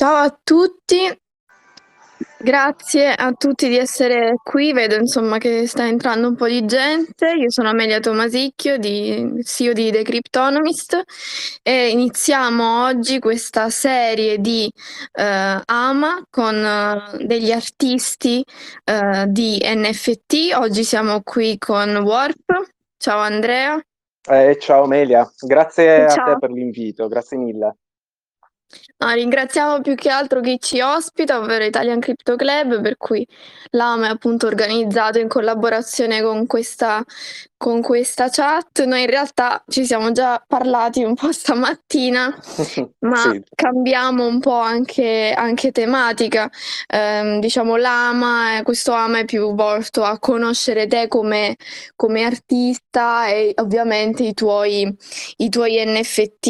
Ciao 0.00 0.14
a 0.14 0.40
tutti, 0.42 0.96
grazie 2.38 3.12
a 3.12 3.32
tutti 3.32 3.68
di 3.68 3.76
essere 3.76 4.32
qui. 4.42 4.72
Vedo 4.72 4.94
insomma 4.94 5.36
che 5.36 5.66
sta 5.66 5.86
entrando 5.86 6.28
un 6.28 6.36
po' 6.36 6.46
di 6.46 6.64
gente. 6.64 7.30
Io 7.32 7.50
sono 7.50 7.68
Amelia 7.68 8.00
Tomasicchio, 8.00 8.78
di, 8.78 9.42
CEO 9.44 9.74
di 9.74 9.90
The 9.90 10.02
Cryptonomist 10.02 11.02
e 11.62 11.90
iniziamo 11.90 12.84
oggi 12.86 13.18
questa 13.18 13.68
serie 13.68 14.38
di 14.38 14.72
uh, 14.72 15.60
AMA 15.66 16.22
con 16.30 16.56
uh, 16.56 17.22
degli 17.22 17.52
artisti 17.52 18.42
uh, 18.86 19.26
di 19.26 19.60
NFT. 19.62 20.54
Oggi 20.54 20.82
siamo 20.82 21.20
qui 21.22 21.58
con 21.58 21.94
Warp. 21.96 22.70
Ciao 22.96 23.18
Andrea. 23.18 23.78
Eh, 24.30 24.56
ciao 24.58 24.84
Amelia, 24.84 25.30
grazie 25.38 26.08
ciao. 26.08 26.24
a 26.24 26.32
te 26.32 26.38
per 26.38 26.50
l'invito, 26.52 27.06
grazie 27.06 27.36
mille. 27.36 27.76
No, 29.02 29.10
ringraziamo 29.12 29.80
più 29.80 29.94
che 29.94 30.10
altro 30.10 30.40
chi 30.40 30.58
ci 30.60 30.82
ospita, 30.82 31.38
ovvero 31.38 31.64
Italian 31.64 32.00
Crypto 32.00 32.36
Club, 32.36 32.82
per 32.82 32.98
cui 32.98 33.26
l'AMA 33.70 34.08
è 34.08 34.10
appunto 34.10 34.46
organizzato 34.46 35.18
in 35.18 35.26
collaborazione 35.26 36.20
con 36.20 36.46
questa 36.46 37.02
con 37.60 37.82
questa 37.82 38.30
chat. 38.30 38.84
Noi 38.84 39.02
in 39.02 39.10
realtà 39.10 39.62
ci 39.68 39.84
siamo 39.84 40.12
già 40.12 40.42
parlati 40.46 41.04
un 41.04 41.14
po' 41.14 41.30
stamattina, 41.30 42.34
ma 43.00 43.16
sì. 43.16 43.42
cambiamo 43.54 44.26
un 44.26 44.40
po' 44.40 44.58
anche, 44.58 45.34
anche 45.36 45.70
tematica. 45.70 46.50
Eh, 46.86 47.36
diciamo 47.38 47.76
l'AMA, 47.76 48.56
eh, 48.56 48.62
questo 48.62 48.92
AMA 48.92 49.18
è 49.18 49.24
più 49.26 49.54
volto 49.54 50.04
a 50.04 50.18
conoscere 50.18 50.86
te 50.86 51.06
come, 51.06 51.56
come 51.96 52.24
artista 52.24 53.28
e 53.28 53.52
ovviamente 53.56 54.22
i 54.22 54.32
tuoi, 54.32 54.90
i 55.36 55.50
tuoi 55.50 55.84
NFT. 55.84 56.46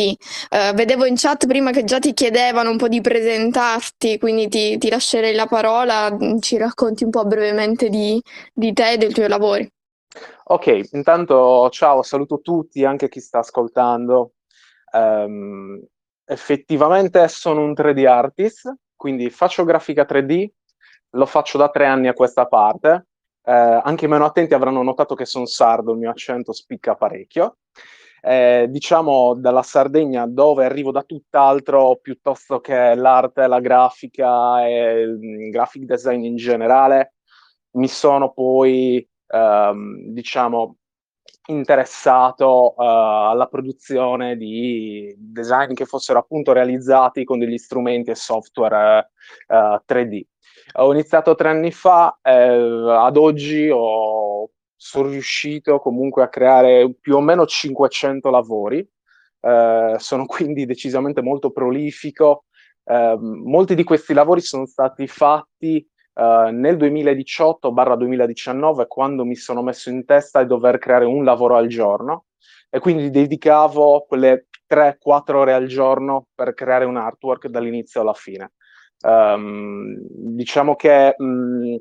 Eh, 0.49 0.73
vedevo 0.75 1.07
in 1.07 1.17
chat 1.17 1.49
prima 1.49 1.73
che 1.73 1.83
già 1.83 1.99
ti 1.99 2.15
chiedevano 2.41 2.71
un 2.71 2.79
po' 2.79 2.89
di 2.89 3.03
presentarti, 3.03 4.19
quindi 4.19 4.49
ti, 4.49 4.79
ti 4.79 4.89
lascerei 4.89 5.35
la 5.35 5.47
parola, 5.47 6.17
ci 6.41 6.57
racconti 6.57 7.05
un 7.05 7.11
po' 7.11 7.27
brevemente 7.27 7.91
di, 7.91 8.21
di 8.55 8.73
te 8.73 8.93
e 8.93 8.97
dei 8.97 9.11
tuoi 9.11 9.29
lavori. 9.29 9.71
Ok, 10.45 10.89
intanto 10.93 11.69
ciao, 11.69 12.03
saluto 12.03 12.41
tutti, 12.41 12.83
anche 12.85 13.11
chi 13.11 13.21
sta 13.21 13.41
ascoltando. 13.41 14.33
Um, 14.93 15.79
effettivamente 16.25 17.29
sono 17.29 17.63
un 17.63 17.73
3D 17.73 18.07
artist, 18.07 18.75
quindi 18.97 19.29
faccio 19.29 19.65
grafica 19.65 20.07
3D, 20.09 20.49
lo 21.11 21.27
faccio 21.27 21.59
da 21.59 21.69
tre 21.69 21.85
anni 21.85 22.09
a 22.09 22.15
questa 22.15 22.47
parte. 22.47 23.07
Eh, 23.45 23.53
anche 23.53 24.07
meno 24.07 24.25
attenti 24.25 24.55
avranno 24.55 24.83
notato 24.83 25.15
che 25.15 25.27
sono 25.27 25.45
sardo, 25.45 25.93
il 25.93 25.99
mio 25.99 26.11
accento 26.11 26.53
spicca 26.53 26.95
parecchio. 26.95 27.59
Eh, 28.23 28.67
diciamo 28.69 29.35
dalla 29.35 29.63
Sardegna 29.63 30.27
dove 30.27 30.65
arrivo 30.65 30.91
da 30.91 31.03
tutt'altro 31.03 31.97
piuttosto 32.03 32.61
che 32.61 32.95
l'arte, 32.95 33.47
la 33.47 33.61
grafica 33.61 34.67
e 34.67 35.01
il 35.01 35.51
graphic 35.51 35.85
design 35.85 36.25
in 36.25 36.37
generale. 36.37 37.15
Mi 37.73 37.89
sono 37.89 38.33
poi 38.33 39.07
ehm, 39.29 40.13
diciamo, 40.13 40.77
interessato 41.51 42.75
uh, 42.77 42.83
alla 42.83 43.47
produzione 43.47 44.37
di 44.37 45.15
design 45.19 45.75
che 45.75 45.85
fossero 45.85 46.19
appunto 46.19 46.53
realizzati 46.53 47.25
con 47.25 47.39
degli 47.39 47.59
strumenti 47.59 48.11
e 48.11 48.15
software 48.15 49.11
eh, 49.49 49.83
3D. 49.87 50.23
Ho 50.75 50.93
iniziato 50.93 51.35
tre 51.35 51.49
anni 51.49 51.73
fa, 51.73 52.19
eh, 52.23 52.33
ad 52.33 53.17
oggi 53.17 53.69
ho, 53.69 54.51
sono 54.83 55.11
riuscito 55.11 55.79
comunque 55.79 56.23
a 56.23 56.31
creare 56.31 56.95
più 56.99 57.17
o 57.17 57.21
meno 57.21 57.45
500 57.45 58.31
lavori, 58.31 58.79
eh, 59.41 59.95
sono 59.99 60.25
quindi 60.27 60.65
decisamente 60.65 61.21
molto 61.21 61.51
prolifico. 61.51 62.45
Eh, 62.83 63.15
molti 63.21 63.75
di 63.75 63.85
questi 63.85 64.15
lavori 64.15 64.41
sono 64.41 64.65
stati 64.67 65.07
fatti 65.07 65.87
Uh, 66.13 66.51
nel 66.51 66.77
2018-2019 66.77 68.89
quando 68.89 69.25
mi 69.25 69.37
sono 69.37 69.63
messo 69.63 69.91
in 69.91 70.05
testa 70.05 70.43
di 70.43 70.49
dover 70.49 70.79
creare 70.79 71.05
un 71.05 71.23
lavoro 71.25 71.55
al 71.55 71.69
giorno 71.69 72.25
e 72.69 72.81
quindi 72.81 73.11
dedicavo 73.11 74.07
quelle 74.09 74.49
3-4 74.69 75.37
ore 75.37 75.53
al 75.53 75.67
giorno 75.67 76.27
per 76.35 76.53
creare 76.53 76.85
un 76.85 76.97
artwork 76.97 77.47
dall'inizio 77.47 78.01
alla 78.01 78.13
fine. 78.13 78.55
Um, 79.03 79.97
diciamo 80.11 80.75
che 80.75 81.15
mh, 81.17 81.77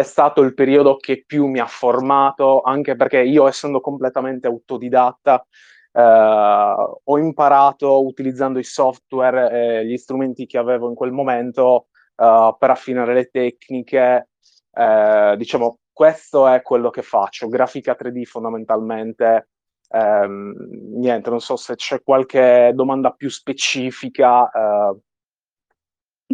è 0.00 0.02
stato 0.02 0.42
il 0.42 0.54
periodo 0.54 0.96
che 0.96 1.24
più 1.26 1.46
mi 1.46 1.60
ha 1.60 1.66
formato, 1.66 2.60
anche 2.62 2.96
perché 2.96 3.20
io 3.20 3.46
essendo 3.46 3.80
completamente 3.80 4.46
autodidatta 4.46 5.46
Uh, 5.92 7.00
ho 7.02 7.18
imparato 7.18 8.06
utilizzando 8.06 8.60
i 8.60 8.64
software 8.64 9.80
e 9.80 9.86
gli 9.86 9.96
strumenti 9.96 10.46
che 10.46 10.56
avevo 10.56 10.88
in 10.88 10.94
quel 10.94 11.10
momento 11.10 11.88
uh, 12.16 12.56
per 12.56 12.70
affinare 12.70 13.12
le 13.12 13.26
tecniche. 13.26 14.28
Uh, 14.70 15.34
diciamo, 15.34 15.80
questo 15.92 16.46
è 16.46 16.62
quello 16.62 16.90
che 16.90 17.02
faccio, 17.02 17.48
grafica 17.48 17.96
3D 17.98 18.22
fondamentalmente. 18.22 19.48
Um, 19.88 20.54
niente, 20.94 21.28
non 21.28 21.40
so 21.40 21.56
se 21.56 21.74
c'è 21.74 22.00
qualche 22.02 22.70
domanda 22.72 23.10
più 23.10 23.28
specifica. 23.28 24.48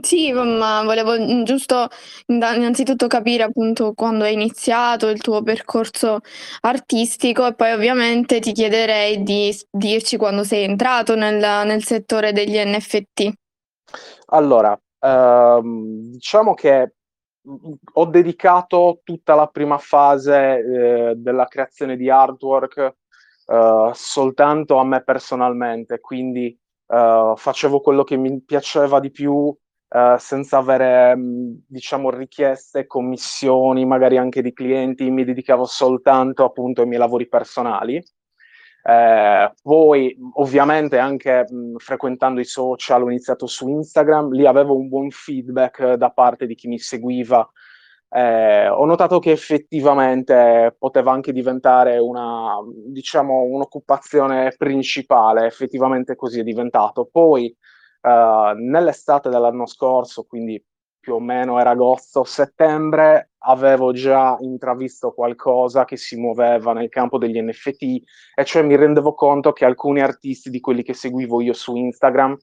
Sì, 0.01 0.31
ma 0.33 0.83
volevo 0.85 1.19
mm, 1.19 1.43
giusto 1.45 1.89
innanzitutto 2.27 3.07
capire 3.07 3.45
appunto 3.45 3.95
quando 3.95 4.25
hai 4.25 4.35
iniziato 4.35 5.09
il 5.09 5.21
tuo 5.21 5.43
percorso 5.43 6.21
artistico 6.61 7.47
e 7.47 7.55
poi 7.55 7.73
ovviamente 7.73 8.41
ti 8.41 8.53
chiederei 8.53 9.23
di 9.23 9.57
dirci 9.71 10.17
quando 10.17 10.45
sei 10.45 10.65
entrato 10.65 11.15
nel, 11.15 11.39
nel 11.67 11.83
settore 11.85 12.33
degli 12.33 12.59
NFT. 12.59 13.33
Allora, 14.27 14.79
Ehm, 15.07 16.11
diciamo 16.13 16.55
che 16.55 16.95
ho 17.93 18.07
dedicato 18.07 19.01
tutta 19.05 19.35
la 19.37 19.47
prima 19.47 19.79
fase 19.79 21.11
eh, 21.11 21.15
della 21.17 21.47
creazione 21.47 21.97
di 21.97 22.11
artwork 22.11 22.95
eh, 23.47 23.91
soltanto 23.95 24.79
a 24.79 24.85
me 24.85 25.03
personalmente, 25.05 26.01
quindi 26.01 26.59
eh, 26.89 27.33
facevo 27.37 27.81
quello 27.81 28.03
che 28.03 28.17
mi 28.17 28.41
piaceva 28.43 28.99
di 28.99 29.11
più 29.11 29.57
eh, 29.89 30.17
senza 30.19 30.59
avere, 30.59 31.15
diciamo, 31.67 32.11
richieste, 32.11 32.87
commissioni, 32.87 33.85
magari 33.85 34.17
anche 34.17 34.43
di 34.43 34.53
clienti, 34.53 35.11
mi 35.11 35.25
dedicavo 35.25 35.65
soltanto 35.65 36.45
appunto 36.45 36.83
ai 36.83 36.89
miei 36.89 37.01
lavori 37.01 37.29
personali. 37.29 38.03
Eh, 38.89 39.53
poi 39.63 40.17
ovviamente 40.35 40.99
anche 40.99 41.45
mh, 41.49 41.77
frequentando 41.79 42.41
i 42.41 42.45
social 42.45 43.03
ho 43.03 43.11
iniziato 43.11 43.47
su 43.47 43.69
Instagram, 43.69 44.31
lì 44.31 44.47
avevo 44.47 44.77
un 44.77 44.89
buon 44.89 45.11
feedback 45.11 45.95
da 45.95 46.11
parte 46.11 46.47
di 46.47 46.55
chi 46.55 46.69
mi 46.69 46.79
seguiva. 46.79 47.49
Eh, 48.09 48.69
ho 48.69 48.85
notato 48.85 49.19
che 49.19 49.33
effettivamente 49.33 50.77
poteva 50.79 51.11
anche 51.11 51.33
diventare 51.33 51.99
una, 51.99 52.55
diciamo, 52.87 53.43
un'occupazione 53.43 54.55
principale, 54.57 55.47
effettivamente 55.47 56.15
così 56.15 56.39
è 56.41 56.45
diventato. 56.45 57.09
Poi 57.11 57.55
eh, 58.07 58.53
nell'estate 58.57 59.29
dell'anno 59.29 59.67
scorso, 59.67 60.25
quindi 60.25 60.63
più 61.01 61.15
o 61.15 61.21
meno 61.21 61.59
era 61.59 61.71
agosto, 61.71 62.25
settembre, 62.25 63.31
avevo 63.39 63.93
già 63.93 64.37
intravisto 64.41 65.13
qualcosa 65.13 65.85
che 65.85 65.97
si 65.97 66.17
muoveva 66.17 66.73
nel 66.73 66.89
campo 66.89 67.19
degli 67.19 67.41
NFT, 67.41 67.83
e 68.35 68.45
cioè 68.45 68.63
mi 68.63 68.77
rendevo 68.77 69.15
conto 69.15 69.53
che 69.53 69.65
alcuni 69.65 70.01
artisti 70.01 70.51
di 70.51 70.61
quelli 70.61 70.83
che 70.83 70.95
seguivo 70.95 71.41
io 71.41 71.53
su 71.53 71.77
Instagram 71.77 72.37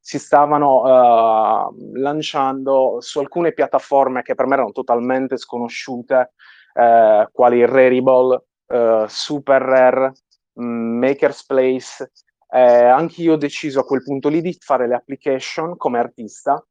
si 0.00 0.18
stavano 0.18 0.82
uh, 0.82 1.74
lanciando 1.94 2.96
su 3.00 3.18
alcune 3.20 3.52
piattaforme 3.52 4.22
che 4.22 4.34
per 4.34 4.46
me 4.46 4.54
erano 4.54 4.72
totalmente 4.72 5.36
sconosciute, 5.36 6.32
uh, 6.74 7.30
quali 7.30 7.64
Rarible, 7.66 8.44
uh, 8.66 9.04
Super 9.06 9.60
Rare, 9.60 10.12
um, 10.54 10.98
Maker's 10.98 11.44
Place. 11.44 12.10
Eh, 12.52 12.60
anche 12.60 13.22
io 13.22 13.34
ho 13.34 13.36
deciso 13.36 13.80
a 13.80 13.84
quel 13.84 14.02
punto 14.02 14.28
lì 14.28 14.40
di 14.40 14.56
fare 14.58 14.88
le 14.88 14.96
application 14.96 15.76
come 15.76 15.98
artista 15.98 16.62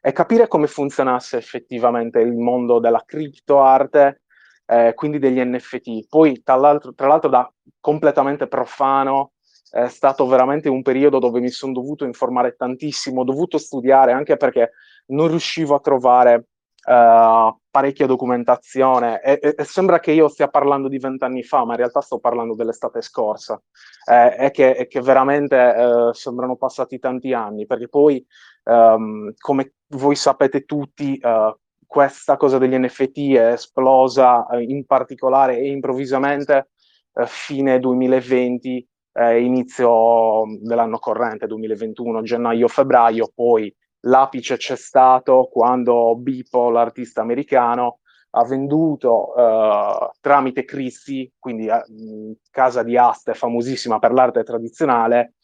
e 0.00 0.12
capire 0.12 0.46
come 0.48 0.66
funzionasse 0.66 1.36
effettivamente 1.36 2.20
il 2.20 2.36
mondo 2.36 2.78
della 2.78 3.02
criptoarte, 3.04 4.22
eh, 4.66 4.92
quindi 4.94 5.18
degli 5.18 5.40
NFT. 5.40 6.06
Poi, 6.08 6.42
tra 6.42 6.56
l'altro, 6.56 6.94
tra 6.94 7.08
l'altro, 7.08 7.30
da 7.30 7.50
completamente 7.80 8.46
profano, 8.46 9.32
è 9.70 9.88
stato 9.88 10.26
veramente 10.26 10.68
un 10.68 10.82
periodo 10.82 11.18
dove 11.18 11.40
mi 11.40 11.48
sono 11.48 11.72
dovuto 11.72 12.04
informare 12.04 12.54
tantissimo, 12.54 13.22
ho 13.22 13.24
dovuto 13.24 13.58
studiare 13.58 14.12
anche 14.12 14.36
perché 14.36 14.72
non 15.06 15.28
riuscivo 15.28 15.74
a 15.74 15.80
trovare 15.80 16.44
uh, 16.84 17.56
parecchia 17.70 18.06
documentazione. 18.06 19.20
E, 19.20 19.38
e, 19.42 19.54
e, 19.56 19.64
sembra 19.64 20.00
che 20.00 20.12
io 20.12 20.28
stia 20.28 20.48
parlando 20.48 20.88
di 20.88 20.98
vent'anni 20.98 21.42
fa, 21.42 21.64
ma 21.64 21.72
in 21.72 21.78
realtà 21.78 22.00
sto 22.00 22.18
parlando 22.18 22.54
dell'estate 22.54 23.00
scorsa. 23.02 23.60
Eh, 24.08 24.46
e, 24.46 24.50
che, 24.50 24.86
che, 24.88 25.00
veramente 25.00 25.56
eh, 25.56 26.10
sembrano 26.12 26.56
passati 26.56 26.98
tanti 26.98 27.32
anni, 27.32 27.66
perché 27.66 27.88
poi, 27.88 28.24
um, 28.64 29.32
come 29.38 29.74
voi 29.88 30.14
sapete 30.14 30.64
tutti, 30.64 31.18
uh, 31.22 31.56
questa 31.86 32.36
cosa 32.36 32.58
degli 32.58 32.76
NFT 32.76 33.34
è 33.34 33.52
esplosa 33.52 34.46
uh, 34.48 34.58
in 34.58 34.84
particolare 34.84 35.58
e 35.58 35.68
improvvisamente 35.68 36.70
uh, 37.12 37.24
fine 37.26 37.78
2020, 37.78 38.88
inizio 39.16 40.42
dell'anno 40.60 40.98
corrente, 40.98 41.46
2021, 41.46 42.22
gennaio-febbraio, 42.22 43.30
poi 43.32 43.72
l'apice 44.04 44.56
c'è 44.56 44.76
stato 44.76 45.48
quando 45.50 46.16
Bipo, 46.16 46.70
l'artista 46.70 47.20
americano, 47.20 48.00
ha 48.36 48.44
venduto 48.44 49.32
uh, 49.36 50.10
tramite 50.20 50.64
Christie, 50.64 51.32
quindi 51.38 51.68
uh, 51.68 52.36
casa 52.50 52.82
di 52.82 52.96
aste 52.96 53.34
famosissima 53.34 53.98
per 53.98 54.12
l'arte 54.12 54.42
tradizionale, 54.42 55.34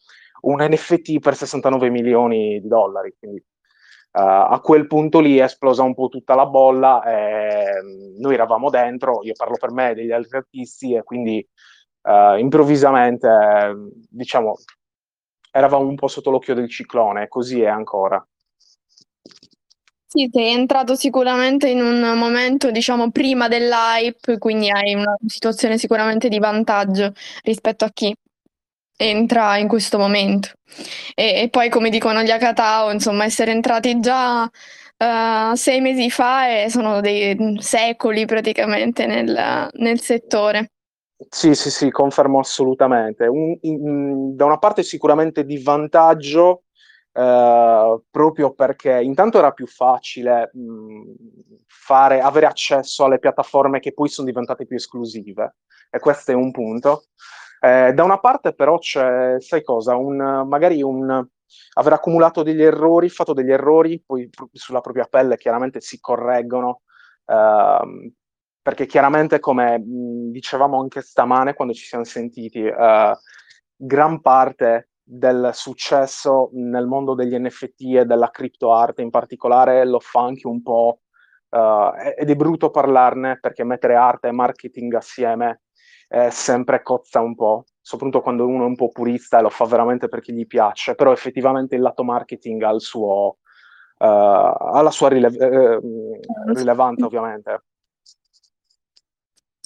un 0.41 0.61
NFT 0.61 1.19
per 1.19 1.35
69 1.35 1.89
milioni 1.89 2.59
di 2.59 2.67
dollari. 2.67 3.15
Quindi 3.17 3.37
uh, 3.37 4.19
a 4.19 4.59
quel 4.61 4.87
punto 4.87 5.19
lì 5.19 5.37
è 5.37 5.43
esplosa 5.43 5.83
un 5.83 5.93
po' 5.93 6.09
tutta 6.09 6.35
la 6.35 6.45
bolla, 6.45 7.01
e 7.03 7.81
noi 8.19 8.33
eravamo 8.33 8.69
dentro, 8.69 9.23
io 9.23 9.33
parlo 9.37 9.55
per 9.57 9.71
me 9.71 9.93
degli 9.93 10.11
altri 10.11 10.37
artisti 10.37 10.93
e 10.93 11.03
quindi 11.03 11.47
improvvisamente, 12.03 13.75
diciamo, 14.09 14.55
eravamo 15.51 15.87
un 15.87 15.93
po' 15.93 16.07
sotto 16.07 16.31
l'occhio 16.31 16.55
del 16.55 16.67
ciclone, 16.67 17.27
così 17.27 17.61
è 17.61 17.67
ancora. 17.67 18.25
Sì, 20.13 20.27
sei 20.29 20.51
entrato 20.51 20.95
sicuramente 20.95 21.69
in 21.69 21.81
un 21.81 22.01
momento, 22.17 22.69
diciamo, 22.69 23.11
prima 23.11 23.47
dell'hype, 23.47 24.39
quindi 24.39 24.69
hai 24.69 24.93
una 24.93 25.15
situazione 25.25 25.77
sicuramente 25.77 26.27
di 26.27 26.37
vantaggio 26.37 27.13
rispetto 27.43 27.85
a 27.85 27.91
chi 27.93 28.13
entra 28.97 29.55
in 29.55 29.69
questo 29.69 29.97
momento. 29.97 30.49
E, 31.15 31.43
e 31.43 31.49
poi, 31.49 31.69
come 31.69 31.89
dicono 31.89 32.23
gli 32.23 32.29
Akatao, 32.29 32.91
insomma, 32.91 33.23
essere 33.23 33.51
entrati 33.51 34.01
già 34.01 34.43
uh, 34.43 35.55
sei 35.55 35.79
mesi 35.79 36.09
fa 36.09 36.63
e 36.63 36.69
sono 36.69 36.99
dei 36.99 37.55
secoli 37.61 38.25
praticamente 38.25 39.05
nel, 39.05 39.69
nel 39.71 40.01
settore. 40.01 40.71
Sì, 41.29 41.55
sì, 41.55 41.71
sì, 41.71 41.89
confermo 41.89 42.39
assolutamente. 42.39 43.27
Un, 43.27 43.57
in, 43.61 44.35
da 44.35 44.43
una 44.43 44.57
parte 44.57 44.83
sicuramente 44.83 45.45
di 45.45 45.57
vantaggio, 45.57 46.63
eh, 47.13 48.01
proprio 48.09 48.53
perché 48.53 49.01
intanto 49.01 49.37
era 49.37 49.51
più 49.51 49.67
facile 49.67 50.49
mh, 50.53 51.13
fare, 51.67 52.21
avere 52.21 52.45
accesso 52.45 53.05
alle 53.05 53.19
piattaforme 53.19 53.79
che 53.79 53.93
poi 53.93 54.09
sono 54.09 54.27
diventate 54.27 54.65
più 54.65 54.75
esclusive, 54.75 55.55
e 55.89 55.99
questo 55.99 56.31
è 56.31 56.35
un 56.35 56.51
punto. 56.51 57.05
Eh, 57.59 57.93
da 57.93 58.03
una 58.03 58.19
parte 58.19 58.53
però 58.53 58.77
c'è, 58.79 59.35
sai 59.39 59.63
cosa, 59.63 59.95
un, 59.95 60.47
magari 60.47 60.81
un 60.81 61.27
aver 61.73 61.93
accumulato 61.93 62.43
degli 62.43 62.63
errori, 62.63 63.09
fatto 63.09 63.33
degli 63.33 63.51
errori, 63.51 64.01
poi 64.03 64.29
sulla 64.53 64.81
propria 64.81 65.05
pelle 65.05 65.37
chiaramente 65.37 65.81
si 65.81 65.99
correggono, 65.99 66.81
eh, 67.25 68.13
perché 68.61 68.85
chiaramente 68.85 69.39
come 69.39 69.77
mh, 69.79 70.31
dicevamo 70.31 70.79
anche 70.79 71.01
stamane 71.01 71.53
quando 71.53 71.73
ci 71.73 71.85
siamo 71.85 72.03
sentiti, 72.03 72.63
eh, 72.63 73.13
gran 73.75 74.21
parte 74.21 74.90
del 75.13 75.49
successo 75.51 76.49
nel 76.53 76.87
mondo 76.87 77.15
degli 77.15 77.37
NFT 77.37 77.81
e 77.97 78.05
della 78.05 78.29
criptoarte 78.29 79.01
in 79.01 79.09
particolare 79.09 79.85
lo 79.85 79.99
fa 79.99 80.21
anche 80.21 80.47
un 80.47 80.61
po', 80.61 81.01
uh, 81.49 81.91
ed 82.15 82.29
è 82.29 82.35
brutto 82.35 82.69
parlarne 82.69 83.37
perché 83.41 83.65
mettere 83.65 83.95
arte 83.95 84.29
e 84.29 84.31
marketing 84.31 84.93
assieme 84.93 85.63
eh, 86.07 86.29
sempre 86.31 86.81
cozza 86.81 87.19
un 87.19 87.35
po', 87.35 87.65
soprattutto 87.81 88.21
quando 88.21 88.47
uno 88.47 88.63
è 88.63 88.67
un 88.67 88.75
po' 88.75 88.89
purista 88.89 89.39
e 89.39 89.41
lo 89.41 89.49
fa 89.49 89.65
veramente 89.65 90.07
perché 90.07 90.31
gli 90.31 90.47
piace, 90.47 90.95
però 90.95 91.11
effettivamente 91.11 91.75
il 91.75 91.81
lato 91.81 92.03
marketing 92.05 92.61
ha, 92.63 92.71
il 92.71 92.81
suo, 92.81 93.37
uh, 93.97 94.05
ha 94.05 94.81
la 94.81 94.91
sua 94.91 95.09
rilev- 95.09 95.41
eh, 95.41 95.79
rilevanza 96.53 97.05
ovviamente. 97.05 97.63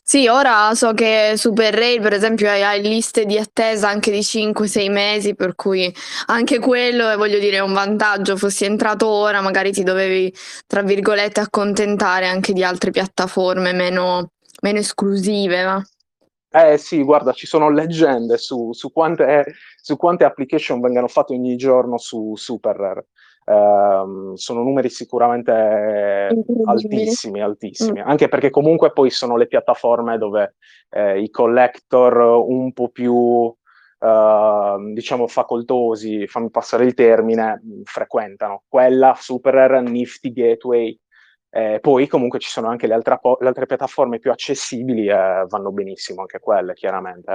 Sì, 0.07 0.27
ora 0.27 0.75
so 0.75 0.93
che 0.93 1.33
Super 1.35 1.73
Rail, 1.73 1.99
per 1.99 2.13
esempio, 2.13 2.47
hai, 2.47 2.79
liste 2.79 3.25
di 3.25 3.39
attesa 3.39 3.89
anche 3.89 4.11
di 4.11 4.21
5-6 4.21 4.87
mesi, 4.91 5.33
per 5.33 5.55
cui 5.55 5.91
anche 6.27 6.59
quello 6.59 7.09
è, 7.09 7.15
voglio 7.17 7.39
dire, 7.39 7.57
un 7.59 7.73
vantaggio. 7.73 8.37
Fossi 8.37 8.65
entrato 8.65 9.07
ora, 9.07 9.41
magari 9.41 9.71
ti 9.71 9.81
dovevi, 9.81 10.31
tra 10.67 10.83
virgolette, 10.83 11.39
accontentare 11.39 12.27
anche 12.27 12.53
di 12.53 12.63
altre 12.63 12.91
piattaforme 12.91 13.73
meno, 13.73 14.33
meno 14.61 14.77
esclusive, 14.77 15.63
va? 15.63 15.81
Eh 16.51 16.77
sì, 16.77 17.01
guarda, 17.01 17.33
ci 17.33 17.47
sono 17.47 17.71
leggende 17.71 18.37
su, 18.37 18.73
su, 18.73 18.91
quante, 18.91 19.55
su 19.81 19.97
quante 19.97 20.23
application 20.23 20.81
vengano 20.81 21.07
fatte 21.07 21.33
ogni 21.33 21.55
giorno 21.55 21.97
su 21.97 22.35
Super 22.35 22.75
Rare. 22.75 23.07
Uh, 23.45 24.33
sono 24.35 24.63
numeri 24.63 24.89
sicuramente 24.89 25.51
altissimi, 26.65 27.41
altissimi, 27.41 28.01
mm. 28.01 28.07
anche 28.07 28.27
perché 28.27 28.49
comunque 28.49 28.91
poi 28.91 29.11
sono 29.11 29.37
le 29.37 29.45
piattaforme 29.45 30.17
dove 30.17 30.55
eh, 30.89 31.21
i 31.21 31.29
collector 31.29 32.43
un 32.43 32.73
po' 32.73 32.89
più, 32.89 33.13
uh, 33.13 34.93
diciamo, 34.93 35.27
facoltosi, 35.27 36.25
fammi 36.25 36.49
passare 36.49 36.85
il 36.85 36.95
termine, 36.95 37.61
frequentano. 37.83 38.63
Quella, 38.67 39.13
Super 39.15 39.79
Nifty 39.79 40.33
Gateway, 40.33 40.99
eh, 41.51 41.79
poi 41.79 42.07
comunque 42.07 42.39
ci 42.39 42.49
sono 42.49 42.67
anche 42.67 42.87
le 42.87 42.95
altre, 42.95 43.19
le 43.39 43.47
altre 43.47 43.65
piattaforme 43.65 44.19
più 44.19 44.31
accessibili, 44.31 45.07
eh, 45.07 45.45
vanno 45.47 45.71
benissimo 45.71 46.21
anche 46.21 46.39
quelle, 46.39 46.73
chiaramente. 46.73 47.31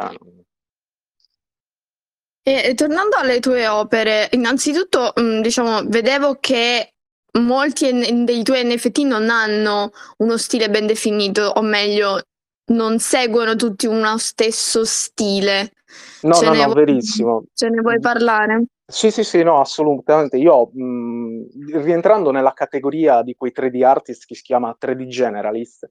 E 2.43 2.75
tornando 2.75 3.17
alle 3.17 3.39
tue 3.39 3.67
opere, 3.67 4.29
innanzitutto, 4.33 5.13
diciamo, 5.43 5.83
vedevo 5.85 6.39
che 6.41 6.95
molti 7.39 8.25
dei 8.25 8.43
tuoi 8.43 8.65
NFT 8.65 8.99
non 9.01 9.29
hanno 9.29 9.91
uno 10.19 10.37
stile 10.37 10.71
ben 10.71 10.87
definito, 10.87 11.43
o 11.55 11.61
meglio, 11.61 12.21
non 12.71 12.99
seguono 12.99 13.57
tutti 13.57 13.87
uno 13.87 14.17
stesso 14.19 14.85
stile. 14.85 15.73
No, 16.23 16.35
Ce 16.35 16.45
no, 16.47 16.55
no, 16.55 16.65
vuoi, 16.65 16.85
verissimo. 16.85 17.45
Ce 17.53 17.69
ne 17.69 17.81
vuoi 17.83 17.99
parlare? 18.01 18.65
Sì, 18.87 19.11
sì, 19.11 19.23
sì, 19.23 19.43
no, 19.43 19.61
assolutamente. 19.61 20.37
Io, 20.37 20.71
mh, 20.73 21.83
rientrando 21.83 22.31
nella 22.31 22.53
categoria 22.53 23.23
di 23.23 23.35
quei 23.35 23.53
3D 23.55 23.85
artist 23.85 24.25
che 24.27 24.35
si 24.35 24.43
chiama 24.43 24.77
3D 24.81 25.07
generalist, 25.07 25.91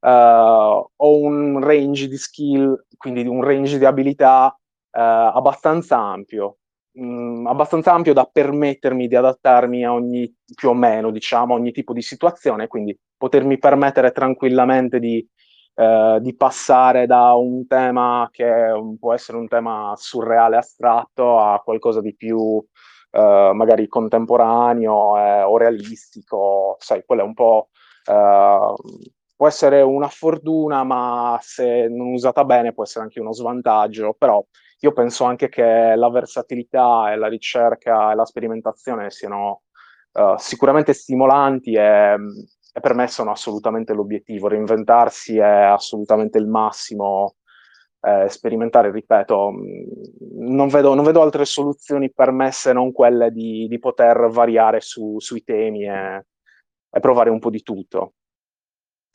uh, 0.00 0.08
ho 0.08 1.20
un 1.20 1.60
range 1.60 2.06
di 2.06 2.16
skill, 2.16 2.86
quindi 2.96 3.26
un 3.26 3.42
range 3.42 3.78
di 3.78 3.84
abilità 3.84 4.56
abbastanza 5.00 5.98
ampio, 5.98 6.58
mh, 6.92 7.04
mm, 7.04 7.46
abbastanza 7.46 7.92
ampio 7.92 8.12
da 8.12 8.28
permettermi 8.30 9.08
di 9.08 9.16
adattarmi 9.16 9.84
a 9.84 9.92
ogni, 9.92 10.32
più 10.54 10.70
o 10.70 10.74
meno, 10.74 11.10
diciamo, 11.10 11.54
ogni 11.54 11.72
tipo 11.72 11.92
di 11.92 12.02
situazione, 12.02 12.66
quindi 12.66 12.98
potermi 13.16 13.58
permettere 13.58 14.12
tranquillamente 14.12 14.98
di, 14.98 15.26
eh, 15.74 16.18
di 16.20 16.36
passare 16.36 17.06
da 17.06 17.34
un 17.34 17.66
tema 17.66 18.28
che 18.30 18.72
può 18.98 19.12
essere 19.14 19.38
un 19.38 19.48
tema 19.48 19.94
surreale 19.96 20.56
astratto 20.56 21.38
a 21.38 21.60
qualcosa 21.60 22.00
di 22.00 22.14
più 22.14 22.64
eh, 23.10 23.50
magari 23.54 23.88
contemporaneo 23.88 25.18
eh, 25.18 25.42
o 25.42 25.56
realistico, 25.56 26.76
sai, 26.78 27.04
quello 27.04 27.22
è 27.22 27.24
un 27.24 27.34
po' 27.34 27.68
Uh, 28.06 28.72
può 29.36 29.46
essere 29.46 29.82
una 29.82 30.08
fortuna, 30.08 30.82
ma 30.82 31.38
se 31.42 31.88
non 31.88 32.12
usata 32.12 32.44
bene 32.44 32.72
può 32.72 32.84
essere 32.84 33.04
anche 33.04 33.20
uno 33.20 33.32
svantaggio, 33.32 34.14
però 34.18 34.44
io 34.80 34.92
penso 34.92 35.24
anche 35.24 35.48
che 35.48 35.94
la 35.94 36.10
versatilità 36.10 37.12
e 37.12 37.16
la 37.16 37.28
ricerca 37.28 38.12
e 38.12 38.14
la 38.14 38.24
sperimentazione 38.24 39.10
siano 39.10 39.62
uh, 40.12 40.36
sicuramente 40.38 40.92
stimolanti 40.92 41.74
e, 41.74 42.14
e, 42.72 42.80
per 42.80 42.94
me 42.94 43.06
sono 43.08 43.30
assolutamente 43.30 43.92
l'obiettivo. 43.92 44.48
Reinventarsi 44.48 45.38
è 45.38 45.42
assolutamente 45.44 46.38
il 46.38 46.46
massimo. 46.46 47.36
Eh, 47.98 48.28
sperimentare, 48.28 48.92
ripeto, 48.92 49.52
non 50.38 50.68
vedo, 50.68 50.94
non 50.94 51.04
vedo, 51.04 51.22
altre 51.22 51.44
soluzioni 51.44 52.12
per 52.12 52.30
me 52.30 52.52
se 52.52 52.72
non 52.72 52.92
quelle 52.92 53.32
di, 53.32 53.66
di 53.68 53.78
poter 53.80 54.28
variare 54.28 54.80
su, 54.80 55.18
sui 55.18 55.42
temi 55.42 55.84
e, 55.88 56.24
e 56.88 57.00
provare 57.00 57.30
un 57.30 57.40
po' 57.40 57.50
di 57.50 57.62
tutto. 57.62 58.12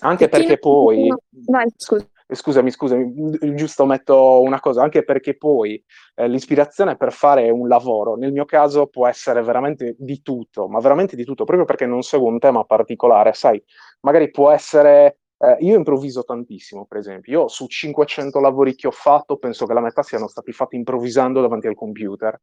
Anche 0.01 0.29
perché 0.29 0.57
poi... 0.57 1.13
Vai, 1.47 1.67
scusa. 1.75 2.05
Eh, 2.31 2.35
scusami, 2.35 2.71
scusami, 2.71 3.55
giusto 3.55 3.85
metto 3.85 4.41
una 4.41 4.61
cosa, 4.61 4.81
anche 4.81 5.03
perché 5.03 5.35
poi 5.35 5.83
eh, 6.15 6.29
l'ispirazione 6.29 6.95
per 6.95 7.11
fare 7.11 7.49
un 7.49 7.67
lavoro, 7.67 8.15
nel 8.15 8.31
mio 8.31 8.45
caso 8.45 8.87
può 8.87 9.05
essere 9.05 9.43
veramente 9.43 9.95
di 9.99 10.21
tutto, 10.21 10.69
ma 10.69 10.79
veramente 10.79 11.17
di 11.17 11.25
tutto, 11.25 11.43
proprio 11.43 11.65
perché 11.65 11.85
non 11.85 12.03
seguo 12.03 12.29
un 12.29 12.39
tema 12.39 12.63
particolare, 12.63 13.33
sai, 13.33 13.61
magari 14.01 14.31
può 14.31 14.49
essere, 14.49 15.17
eh, 15.39 15.57
io 15.59 15.75
improvviso 15.75 16.23
tantissimo, 16.23 16.85
per 16.85 16.99
esempio, 16.99 17.33
io 17.33 17.47
su 17.49 17.67
500 17.67 18.39
lavori 18.39 18.75
che 18.75 18.87
ho 18.87 18.91
fatto, 18.91 19.35
penso 19.35 19.65
che 19.65 19.73
la 19.73 19.81
metà 19.81 20.01
siano 20.01 20.27
stati 20.29 20.53
fatti 20.53 20.77
improvvisando 20.77 21.41
davanti 21.41 21.67
al 21.67 21.75
computer, 21.75 22.39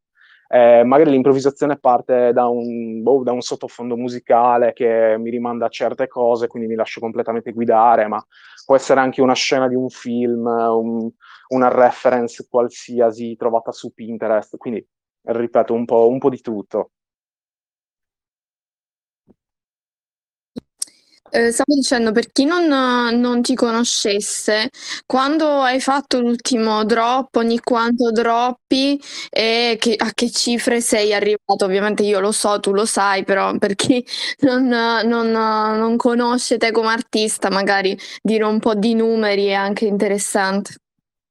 eh, 0.49 0.83
magari 0.83 1.11
l'improvvisazione 1.11 1.79
parte 1.79 2.33
da 2.33 2.49
un, 2.49 3.03
boh, 3.03 3.23
da 3.23 3.33
un, 3.33 3.43
sottofondo 3.43 3.97
musicale 3.97 4.73
che 4.73 5.17
mi 5.19 5.31
rimanda 5.31 5.67
a 5.67 5.69
certe 5.69 6.09
cose, 6.09 6.47
quindi 6.47 6.69
mi 6.69 6.75
lascio 6.75 7.01
completamente 7.01 7.53
guidare, 7.53 8.07
ma 8.09 8.25
può 8.65 8.75
essere 8.75 9.01
anche 9.01 9.21
una 9.21 9.35
scena 9.35 9.69
di 9.69 9.75
un 9.75 9.91
film, 9.91 10.47
un, 10.47 11.11
una 11.49 11.69
reference 11.69 12.47
qualsiasi 12.49 13.37
trovata 13.37 13.73
su 13.73 13.93
Pinterest, 13.93 14.57
quindi 14.57 14.85
ripeto 15.23 15.75
un 15.75 15.85
po', 15.85 16.09
un 16.09 16.19
po 16.19 16.31
di 16.31 16.41
tutto. 16.41 16.93
Ehm, 21.31 21.51
stavo 21.51 21.75
dicendo, 21.75 22.13
per 22.13 22.31
chi 22.33 22.45
non 22.45 22.67
non 23.21 23.43
ti 23.43 23.55
conoscesse, 23.55 24.71
quando 25.07 25.61
hai 25.61 25.81
fatto 25.81 26.21
l'ultimo 26.21 26.85
drop, 26.85 27.35
ogni 27.37 27.61
quanto 27.61 28.11
droppi 28.11 29.01
e 29.31 29.77
che 29.79 29.95
a 29.97 30.11
che 30.15 30.31
cifre 30.31 30.81
sei 30.81 31.13
arrivato? 31.15 31.65
Ovviamente 31.65 32.03
io 32.03 32.21
lo 32.21 32.33
so, 32.33 32.59
tu 32.61 32.73
lo 32.73 32.87
sai, 32.87 33.25
però 33.25 33.57
per 33.59 33.75
chi 33.75 34.05
non 34.41 34.67
non 34.69 35.31
non 35.31 35.97
conosce 35.97 36.57
te 36.59 36.71
come 36.73 36.89
artista, 36.89 37.51
magari 37.51 37.99
dire 38.23 38.45
un 38.45 38.59
po' 38.59 38.75
di 38.75 38.95
numeri 38.95 39.47
è 39.47 39.53
anche 39.55 39.85
interessante. 39.87 40.75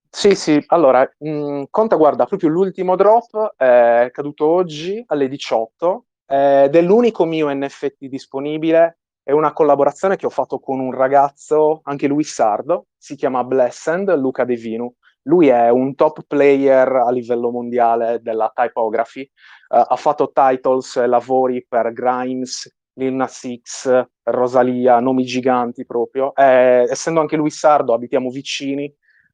Sì, 0.09 0.33
sì, 0.35 0.63
allora, 0.67 1.07
mhmm, 1.19 1.65
conta 1.69 1.95
guarda, 1.95 2.25
proprio 2.25 2.49
l'ultimo 2.49 2.95
drop 2.95 3.53
è 3.55 4.09
caduto 4.11 4.47
oggi 4.47 5.03
alle 5.07 5.27
18, 5.27 6.05
ed 6.25 6.75
è 6.75 6.81
l'unico 6.81 7.25
mio 7.25 7.49
NFT 7.53 8.05
disponibile, 8.07 8.99
è 9.27 9.33
una 9.33 9.51
collaborazione 9.51 10.15
che 10.15 10.25
ho 10.25 10.29
fatto 10.29 10.57
con 10.57 10.79
un 10.79 10.93
ragazzo, 10.93 11.81
anche 11.83 12.07
lui 12.07 12.23
sardo, 12.23 12.85
si 12.97 13.17
chiama 13.17 13.43
Blessend, 13.43 14.15
Luca 14.15 14.45
De 14.45 14.55
Vinu. 14.55 14.89
Lui 15.23 15.49
è 15.49 15.67
un 15.67 15.95
top 15.95 16.21
player 16.25 16.87
a 16.87 17.11
livello 17.11 17.51
mondiale 17.51 18.21
della 18.21 18.49
typography, 18.55 19.29
uh, 19.67 19.83
ha 19.85 19.95
fatto 19.97 20.31
titles 20.31 20.95
e 20.95 21.07
lavori 21.07 21.65
per 21.67 21.91
Grimes, 21.91 22.73
Lil 22.93 23.15
Nas 23.15 23.45
X, 23.61 24.07
Rosalia, 24.23 25.01
nomi 25.01 25.25
giganti 25.25 25.85
proprio. 25.85 26.33
Eh, 26.33 26.85
essendo 26.89 27.19
anche 27.19 27.35
lui 27.35 27.49
sardo, 27.49 27.93
abitiamo 27.93 28.29
vicini, 28.29 28.89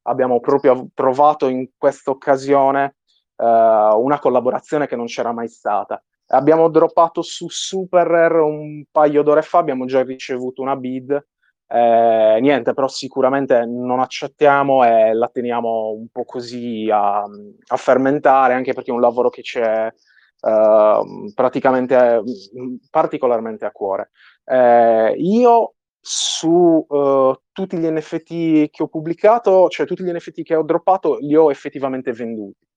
abbiamo 0.08 0.40
proprio 0.40 0.88
trovato 0.96 1.48
in 1.48 1.68
questa 1.78 2.10
occasione 2.10 2.96
uh, 3.36 3.46
una 3.46 4.18
collaborazione 4.20 4.88
che 4.88 4.96
non 4.96 5.06
c'era 5.06 5.32
mai 5.32 5.50
stata. 5.50 6.04
Abbiamo 6.34 6.70
droppato 6.70 7.22
su 7.22 7.48
Super 7.48 8.08
Rare 8.08 8.40
un 8.40 8.84
paio 8.92 9.22
d'ore 9.22 9.44
fa, 9.44 9.60
abbiamo 9.60 9.86
già 9.86 10.02
ricevuto 10.04 10.62
una 10.62 10.75
bid. 10.75 11.12
Eh, 11.68 12.38
niente, 12.42 12.74
però 12.74 12.88
sicuramente 12.88 13.66
non 13.66 14.00
accettiamo 14.00 14.84
e 14.84 15.13
la 15.13 15.28
teniamo 15.28 15.92
un 15.92 16.08
po' 16.12 16.24
così 16.25 16.90
a, 16.92 17.22
a 17.22 17.78
fermentare, 17.78 18.54
anche 18.54 18.74
perché 18.74 18.92
è 18.92 18.94
un 18.94 19.02
lavoro 19.02 19.30
che 19.30 19.42
c'è 19.42 19.92
uh, 20.42 21.34
praticamente 21.34 22.22
particolarmente 22.90 23.66
a 23.66 23.72
cuore. 23.72 24.12
Eh, 24.46 25.16
io 25.18 25.75
su 26.00 26.86
uh, 26.88 27.34
tutti 27.52 27.78
gli 27.78 27.88
NFT 27.88 28.70
che 28.70 28.84
ho 28.84 28.88
pubblicato, 28.88 29.70
cioè 29.70 29.86
tutti 29.86 30.04
gli 30.04 30.12
NFT 30.12 30.44
che 30.44 30.56
ho 30.56 30.63
droppato, 30.63 31.18
li 31.20 31.36
ho 31.36 31.50
effettivamente 31.50 32.12
venduti. 32.12 32.68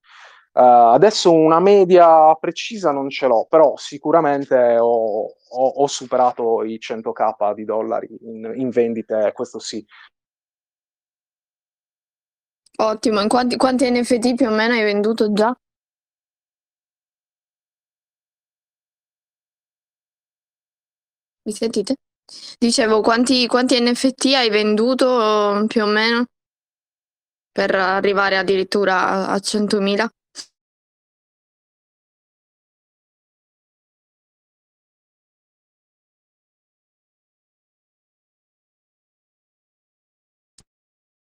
Uh, 0.57 0.95
adesso 0.95 1.35
una 1.35 1.61
media 1.61 2.35
precisa 2.37 2.91
non 2.91 3.11
ce 3.11 3.27
l'ho, 3.27 3.45
però 3.47 3.77
sicuramente 3.77 4.79
ho, 4.79 5.27
ho, 5.27 5.67
ho 5.69 5.87
superato 5.87 6.65
i 6.65 6.79
100k 6.81 7.53
di 7.53 7.65
dollari 7.67 8.09
in, 8.23 8.55
in, 8.57 8.71
vendite, 8.71 9.33
questo 9.35 9.59
sì. 9.59 9.85
Ottimo, 12.79 13.21
in 13.21 13.29
quanti, 13.29 13.57
quanti 13.57 13.91
NFT 13.91 14.35
più 14.35 14.47
o 14.49 14.51
meno 14.51 14.73
hai 14.73 14.83
venduto 14.83 15.31
già? 15.31 15.55
Mi 21.45 21.53
sentite? 21.53 21.97
Dicevo, 22.59 23.03
quanti, 23.03 23.47
quanti 23.47 23.79
NFT 23.79 24.33
hai 24.35 24.49
venduto 24.49 25.65
più 25.67 25.83
o 25.83 25.87
meno 25.87 26.25
per 27.53 27.75
arrivare 27.75 28.39
addirittura 28.39 29.29
a 29.29 29.39
100.000? 29.39 30.09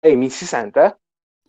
Ehi, 0.06 0.16
mi 0.16 0.30
si 0.30 0.46
sente? 0.46 1.00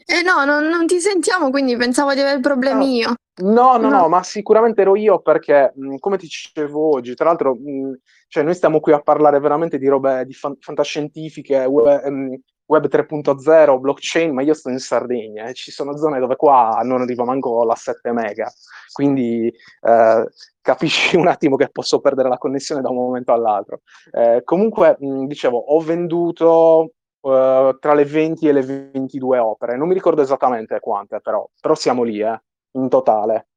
Eh 0.07 0.23
no, 0.23 0.47
non, 0.47 0.67
non 0.69 0.87
ti 0.87 0.99
sentiamo, 0.99 1.51
quindi 1.51 1.77
pensavo 1.77 2.15
di 2.15 2.21
avere 2.21 2.41
problemi 2.41 2.97
io. 2.97 3.15
No, 3.43 3.77
no, 3.77 3.77
no, 3.77 3.91
no, 3.91 4.09
ma 4.09 4.23
sicuramente 4.23 4.81
ero 4.81 4.97
io 4.97 5.21
perché, 5.21 5.73
mh, 5.75 5.97
come 5.97 6.17
ti 6.17 6.25
dicevo 6.25 6.95
oggi, 6.95 7.15
tra 7.15 7.27
l'altro, 7.27 7.55
mh, 7.55 7.99
cioè 8.29 8.43
noi 8.45 8.55
stiamo 8.55 8.81
qui 8.81 8.95
a 8.95 9.01
parlare 9.01 9.41
veramente 9.41 9.77
di 9.77 9.87
robe 9.89 10.25
di 10.25 10.33
fan- 10.33 10.57
fantascientifiche, 10.59 11.67
web, 11.67 12.03
mh, 12.07 12.35
web 12.65 12.89
3.0, 12.89 13.79
blockchain, 13.79 14.33
ma 14.33 14.41
io 14.41 14.55
sto 14.55 14.71
in 14.71 14.79
Sardegna 14.79 15.45
e 15.49 15.53
ci 15.53 15.71
sono 15.71 15.95
zone 15.99 16.19
dove 16.19 16.37
qua 16.37 16.81
non 16.83 17.03
arriva 17.03 17.25
manco 17.25 17.63
la 17.63 17.75
7 17.75 18.11
mega, 18.13 18.51
quindi 18.91 19.49
eh, 19.49 20.29
capisci 20.63 21.17
un 21.17 21.27
attimo 21.27 21.57
che 21.57 21.69
posso 21.69 22.01
perdere 22.01 22.31
la 22.31 22.39
connessione 22.39 22.81
da 22.81 22.89
un 22.89 22.97
momento 22.97 23.33
all'altro. 23.35 23.83
Eh, 24.13 24.41
comunque, 24.45 24.97
dicevo, 24.99 25.59
ho 25.59 25.79
venduto 25.81 26.93
uh, 27.27 27.79
tra 27.79 27.95
le 27.95 28.05
20 28.05 28.49
e 28.49 28.53
le 28.53 28.63
22 28.63 29.39
opere. 29.39 29.77
Non 29.77 29.89
mi 29.89 29.95
ricordo 29.95 30.23
esattamente 30.23 30.79
quante, 30.81 31.21
però, 31.21 31.49
però 31.61 31.75
siamo 31.75 32.03
lì, 32.03 32.21
eh, 32.21 32.41
in 32.73 32.89
totale. 32.89 33.49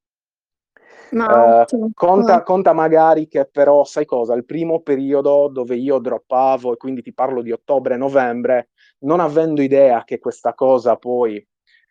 Ma 1.12 1.66
uh, 1.68 1.92
conta, 1.94 2.44
conta, 2.44 2.74
magari 2.74 3.28
che 3.28 3.46
però, 3.46 3.84
sai 3.84 4.06
cosa, 4.06 4.36
il 4.36 4.46
primo 4.46 4.82
periodo 4.82 5.48
dove 5.48 5.76
io 5.76 6.00
droppavo, 6.00 6.74
e 6.74 6.78
quindi 6.78 7.02
ti 7.02 7.14
parlo 7.14 7.42
di 7.42 7.52
ottobre-novembre, 7.52 8.70
non 9.00 9.20
avendo 9.20 9.62
idea 9.62 10.04
che 10.04 10.20
questa 10.20 10.54
cosa 10.54 10.98
poi 10.98 11.44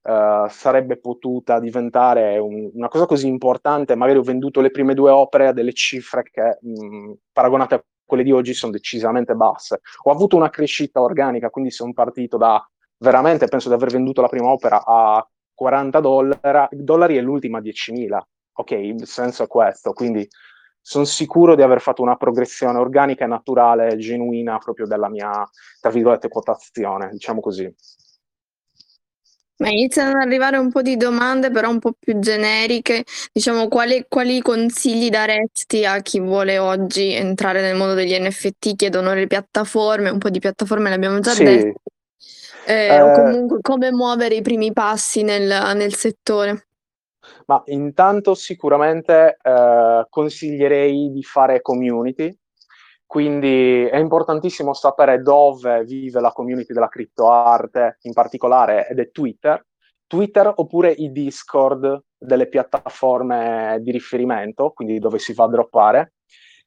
uh, 0.03 0.49
sarebbe 0.49 0.99
potuta 0.99 1.59
diventare 1.59 2.39
un, 2.39 2.71
una 2.73 2.89
cosa 2.89 3.07
così 3.07 3.27
importante, 3.27 3.97
magari 3.97 4.19
ho 4.19 4.23
venduto 4.23 4.61
le 4.61 4.71
prime 4.71 4.95
due 4.95 5.11
opere 5.11 5.49
a 5.49 5.53
delle 5.53 5.73
cifre 5.73 6.23
che, 6.23 6.59
mh, 6.61 7.13
paragonate 7.33 7.75
a 7.75 7.85
quelle 8.09 8.25
di 8.25 8.33
oggi 8.33 8.55
sono 8.55 8.73
decisamente 8.73 9.35
basse. 9.35 9.83
Ho 10.05 10.11
avuto 10.11 10.35
una 10.35 10.49
crescita 10.49 11.03
organica, 11.03 11.51
quindi 11.51 11.71
sono 11.71 11.93
partito 11.93 12.39
da 12.39 12.67
veramente, 12.97 13.47
penso 13.47 13.69
di 13.69 13.75
aver 13.75 13.91
venduto 13.91 14.23
la 14.23 14.29
prima 14.29 14.49
opera 14.49 14.83
a 14.85 15.25
40 15.55 16.01
dollari, 16.01 16.69
dollari 16.83 17.17
e 17.19 17.21
l'ultima 17.21 17.59
a 17.59 17.61
10.000. 17.61 18.19
Ok, 18.55 18.71
il 18.73 19.07
senso 19.07 19.45
è 19.45 19.47
questo, 19.47 19.93
quindi 19.93 20.27
sono 20.81 21.05
sicuro 21.05 21.55
di 21.55 21.63
aver 21.63 21.81
fatto 21.81 22.01
una 22.03 22.17
progressione 22.17 22.79
organica 22.79 23.25
e 23.25 23.29
naturale, 23.29 23.99
genuina 23.99 24.57
proprio 24.59 24.87
della 24.87 25.11
mia, 25.11 25.47
tra 25.81 25.91
virgolette, 25.91 26.29
quotazione, 26.29 27.11
diciamo 27.11 27.41
così. 27.41 27.73
Ma 29.59 29.71
iniziano 29.71 30.11
ad 30.11 30.27
arrivare 30.27 30.57
un 30.57 30.71
po' 30.71 30.83
di 30.83 30.97
domande, 30.97 31.51
però 31.51 31.69
un 31.71 31.81
po' 31.81 31.93
più 31.99 32.19
generiche. 32.21 33.05
Diciamo, 33.33 33.67
quali, 33.67 34.05
quali 34.09 34.41
consigli 34.41 35.09
daresti 35.11 35.85
a 35.85 36.01
chi 36.01 36.21
vuole 36.21 36.59
oggi 36.59 37.13
entrare 37.13 37.61
nel 37.61 37.75
mondo 37.75 37.95
degli 37.95 38.17
NFT? 38.17 38.77
Chiedono 38.77 39.13
le 39.15 39.27
piattaforme, 39.27 40.11
un 40.11 40.19
po' 40.19 40.31
di 40.31 40.39
piattaforme 40.39 40.89
le 40.91 40.95
abbiamo 40.95 41.19
già 41.19 41.35
Sì. 41.35 41.43
dette. 41.45 41.73
Eh, 42.67 43.01
o 43.01 43.09
Eh, 43.09 43.13
comunque 43.13 43.59
come 43.63 43.91
muovere 43.91 44.37
i 44.37 44.43
primi 44.43 44.73
passi 44.73 45.23
nel, 45.23 45.75
nel 45.77 45.95
settore. 45.95 46.67
ma 47.47 47.63
intanto 47.67 48.35
sicuramente 48.35 49.39
eh, 49.43 50.07
consiglierei 50.09 51.11
di 51.13 51.23
fare 51.23 51.63
community, 51.63 52.37
quindi 53.09 53.85
è 53.87 53.97
importantissimo 53.97 54.75
sapere 54.75 55.23
dove 55.23 55.83
vive 55.83 56.21
la 56.21 56.31
community 56.31 56.75
della 56.75 56.91
criptoarte 56.91 57.97
in 58.03 58.13
particolare 58.13 58.87
ed 58.87 58.99
è 58.99 59.11
Twitter. 59.11 59.65
Twitter 60.07 60.53
oppure 60.55 60.91
i 60.91 61.11
Discord 61.11 62.03
delle 62.19 62.49
piattaforme 62.49 63.79
di 63.81 63.93
riferimento, 63.93 64.73
quindi 64.75 64.99
dove 64.99 65.19
si 65.19 65.33
va 65.33 65.45
a 65.45 65.49
droppare. 65.49 66.13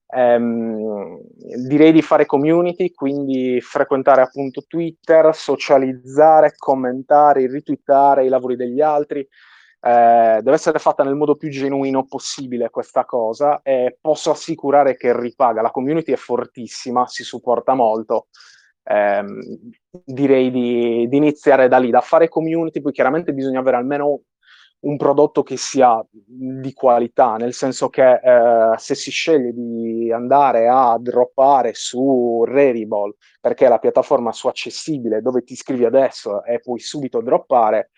Ehm, 0.07 1.19
direi 1.67 1.91
di 1.91 2.01
fare 2.01 2.25
community, 2.25 2.91
quindi 2.91 3.61
frequentare 3.61 4.21
appunto 4.23 4.63
Twitter, 4.67 5.35
socializzare, 5.35 6.55
commentare, 6.57 7.45
ritweetare 7.45 8.25
i 8.25 8.29
lavori 8.29 8.55
degli 8.55 8.81
altri. 8.81 9.23
Eh, 9.83 10.41
deve 10.43 10.53
essere 10.53 10.77
fatta 10.77 11.03
nel 11.03 11.15
modo 11.15 11.35
più 11.35 11.49
genuino 11.49 12.05
possibile 12.05 12.69
questa 12.69 13.03
cosa 13.03 13.61
e 13.63 13.97
posso 13.99 14.29
assicurare 14.29 14.95
che 14.95 15.17
ripaga. 15.17 15.61
La 15.61 15.71
community 15.71 16.11
è 16.11 16.17
fortissima, 16.17 17.07
si 17.07 17.23
supporta 17.23 17.73
molto. 17.73 18.27
Eh, 18.83 19.23
direi 20.03 20.51
di, 20.51 21.07
di, 21.07 21.17
iniziare 21.17 21.67
da 21.67 21.77
lì, 21.77 21.89
da 21.89 22.01
fare 22.01 22.29
community, 22.29 22.81
poi 22.81 22.91
chiaramente 22.91 23.33
bisogna 23.33 23.59
avere 23.59 23.77
almeno 23.77 24.21
un 24.81 24.97
prodotto 24.97 25.43
che 25.43 25.57
sia 25.57 26.03
di 26.11 26.73
qualità, 26.73 27.35
nel 27.35 27.53
senso 27.53 27.89
che 27.89 28.13
eh, 28.13 28.73
se 28.77 28.95
si 28.95 29.11
sceglie 29.11 29.53
di 29.53 30.11
andare 30.11 30.67
a 30.67 30.97
droppare 30.99 31.73
su 31.73 32.43
Rarible, 32.47 33.15
perché 33.39 33.65
è 33.65 33.69
la 33.69 33.77
piattaforma 33.77 34.31
su 34.31 34.47
accessibile 34.47 35.21
dove 35.21 35.43
ti 35.43 35.53
iscrivi 35.53 35.85
adesso 35.85 36.43
e 36.43 36.59
puoi 36.59 36.79
subito 36.79 37.21
droppare, 37.21 37.91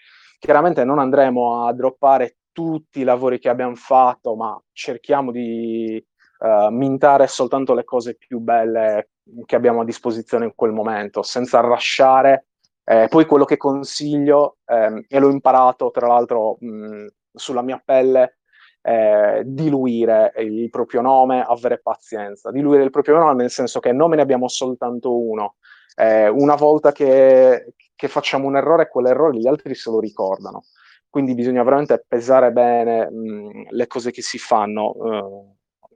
chiaramente 0.44 0.84
non 0.84 1.00
andremo 1.00 1.66
a 1.66 1.74
droppare 1.74 2.40
tutti 2.52 3.00
i 3.00 3.06
lavori 3.06 3.40
che 3.40 3.48
abbiamo 3.48 3.76
fatto, 3.76 4.36
ma 4.36 4.62
cerchiamo 4.74 5.32
di 5.32 6.06
uh, 6.40 6.68
mintare 6.70 7.28
soltanto 7.28 7.74
le 7.74 7.86
cose 7.86 8.16
più 8.16 8.40
belle 8.40 9.12
che 9.46 9.56
abbiamo 9.56 9.82
a 9.82 9.86
disposizione 9.86 10.44
in 10.44 10.52
quel 10.54 10.74
momento, 10.74 11.24
senza 11.24 11.62
rasciare. 11.62 12.48
Eh, 12.84 13.08
poi 13.08 13.26
quello 13.26 13.46
che 13.46 13.56
consiglio, 13.56 14.58
ehm, 14.66 15.06
e 15.08 15.20
l'ho 15.20 15.30
imparato 15.30 15.90
tra 15.92 16.08
l'altro 16.08 16.58
mh, 16.60 17.06
sulla 17.34 17.62
mia 17.62 17.82
pelle, 17.84 18.40
eh, 18.82 19.44
diluire 19.46 20.34
il 20.40 20.70
proprio 20.70 21.00
nome, 21.00 21.42
avere 21.42 21.80
pazienza. 21.80 22.52
Diluire 22.52 22.84
il 22.84 22.90
proprio 22.90 23.18
nome 23.18 23.36
nel 23.36 23.50
senso 23.50 23.80
che 23.80 23.94
nome 23.94 24.18
ne 24.18 24.22
abbiamo 24.22 24.50
soltanto 24.50 25.18
uno. 25.18 25.56
Eh, 25.96 26.28
una 26.28 26.56
volta 26.56 26.92
che, 26.92 27.74
che, 27.96 28.08
facciamo 28.08 28.48
un 28.48 28.58
errore, 28.58 28.90
quell'errore 28.90 29.38
gli 29.38 29.48
altri 29.48 29.76
se 29.76 29.90
lo 29.90 30.00
ricordano. 30.00 30.64
Quindi 31.10 31.36
bisogna 31.36 31.64
veramente 31.64 32.04
pesare 32.08 32.52
bene 32.52 33.10
mh, 33.10 33.68
le 33.70 33.88
cose 33.88 34.12
che 34.12 34.24
si 34.24 34.40
fanno 34.40 34.90
uh, 34.96 35.56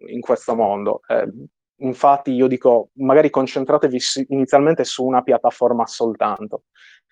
in 0.10 0.22
questo 0.22 0.56
mondo. 0.56 1.02
Eh, 1.08 1.28
infatti 1.78 2.32
io 2.32 2.48
dico, 2.48 2.90
magari 2.94 3.30
concentratevi 3.30 3.98
inizialmente 4.28 4.84
su 4.84 5.06
una 5.06 5.24
piattaforma 5.24 5.86
soltanto, 5.88 6.64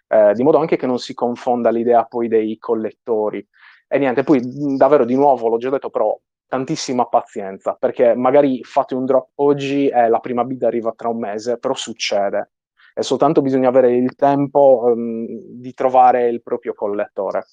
eh, 0.08 0.34
di 0.34 0.44
modo 0.44 0.58
anche 0.60 0.78
che 0.78 0.86
non 0.86 1.00
si 1.00 1.14
confonda 1.14 1.70
l'idea 1.72 2.04
poi 2.06 2.28
dei 2.28 2.58
collettori. 2.58 3.46
E 3.88 3.98
niente, 3.98 4.24
poi 4.24 4.42
davvero 4.78 5.06
di 5.06 5.16
nuovo, 5.16 5.48
l'ho 5.48 5.58
già 5.58 5.70
detto, 5.70 5.90
però 5.90 6.18
tantissima 6.48 7.06
pazienza, 7.08 7.74
perché 7.74 8.16
magari 8.16 8.64
fate 8.64 8.96
un 8.96 9.06
drop 9.06 9.30
oggi 9.36 9.88
e 9.88 10.08
la 10.10 10.20
prima 10.20 10.44
bid 10.44 10.64
arriva 10.64 10.94
tra 10.96 11.10
un 11.10 11.20
mese, 11.20 11.58
però 11.58 11.74
succede. 11.74 12.52
E 12.98 13.04
soltanto 13.04 13.42
bisogna 13.42 13.68
avere 13.68 13.94
il 13.94 14.16
tempo 14.16 14.84
um, 14.86 15.26
di 15.28 15.74
trovare 15.74 16.30
il 16.30 16.42
proprio 16.42 16.74
collettore. 16.74 17.46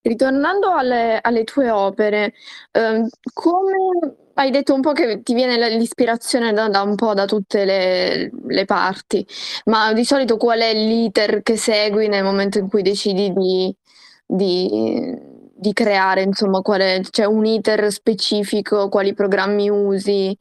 Ritornando 0.00 0.70
alle, 0.72 1.18
alle 1.20 1.44
tue 1.44 1.68
opere, 1.68 2.32
eh, 2.70 3.06
come 3.34 4.16
hai 4.34 4.50
detto 4.50 4.72
un 4.72 4.80
po' 4.80 4.92
che 4.92 5.20
ti 5.22 5.34
viene 5.34 5.76
l'ispirazione 5.76 6.52
da, 6.52 6.68
da 6.68 6.82
un 6.82 6.94
po' 6.94 7.12
da 7.12 7.26
tutte 7.26 7.64
le, 7.64 8.30
le, 8.46 8.64
parti, 8.64 9.26
ma 9.64 9.92
di 9.92 10.04
solito 10.04 10.36
qual 10.38 10.60
è 10.60 10.72
l'iter 10.72 11.42
che 11.42 11.56
segui 11.56 12.08
nel 12.08 12.24
momento 12.24 12.58
in 12.58 12.68
cui 12.68 12.82
decidi 12.82 13.32
di, 13.32 13.74
di, 14.24 15.14
di 15.54 15.72
creare, 15.72 16.22
insomma, 16.22 16.60
c'è 16.62 17.24
un 17.24 17.44
iter 17.44 17.90
specifico, 17.90 18.88
quali 18.88 19.12
programmi 19.12 19.68
usi? 19.68 20.36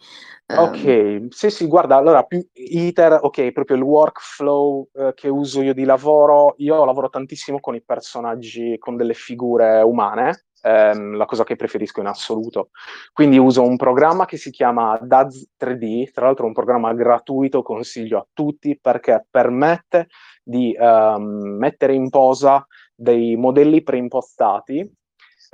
Ok, 0.47 1.25
sì, 1.29 1.49
sì, 1.49 1.65
guarda, 1.65 1.95
allora 1.95 2.21
più 2.21 2.39
iter, 2.53 3.17
ok, 3.19 3.51
proprio 3.51 3.77
il 3.77 3.81
workflow 3.81 4.87
eh, 4.93 5.13
che 5.15 5.27
uso 5.27 5.63
io 5.63 5.73
di 5.73 5.85
lavoro, 5.85 6.53
io 6.57 6.85
lavoro 6.85 7.09
tantissimo 7.09 7.59
con 7.59 7.73
i 7.73 7.81
personaggi, 7.81 8.77
con 8.77 8.95
delle 8.95 9.15
figure 9.15 9.81
umane, 9.81 10.45
ehm, 10.61 11.17
la 11.17 11.25
cosa 11.25 11.43
che 11.43 11.55
preferisco 11.55 11.99
in 11.99 12.05
assoluto. 12.05 12.69
Quindi 13.11 13.39
uso 13.39 13.63
un 13.63 13.75
programma 13.75 14.25
che 14.25 14.37
si 14.37 14.51
chiama 14.51 14.99
Daz 15.01 15.49
3D, 15.57 16.11
tra 16.11 16.25
l'altro 16.27 16.45
un 16.45 16.53
programma 16.53 16.93
gratuito, 16.93 17.63
consiglio 17.63 18.19
a 18.19 18.27
tutti 18.31 18.77
perché 18.79 19.25
permette 19.27 20.09
di 20.43 20.75
ehm, 20.79 21.57
mettere 21.57 21.95
in 21.95 22.09
posa 22.09 22.63
dei 22.93 23.35
modelli 23.35 23.81
preimpostati 23.81 24.93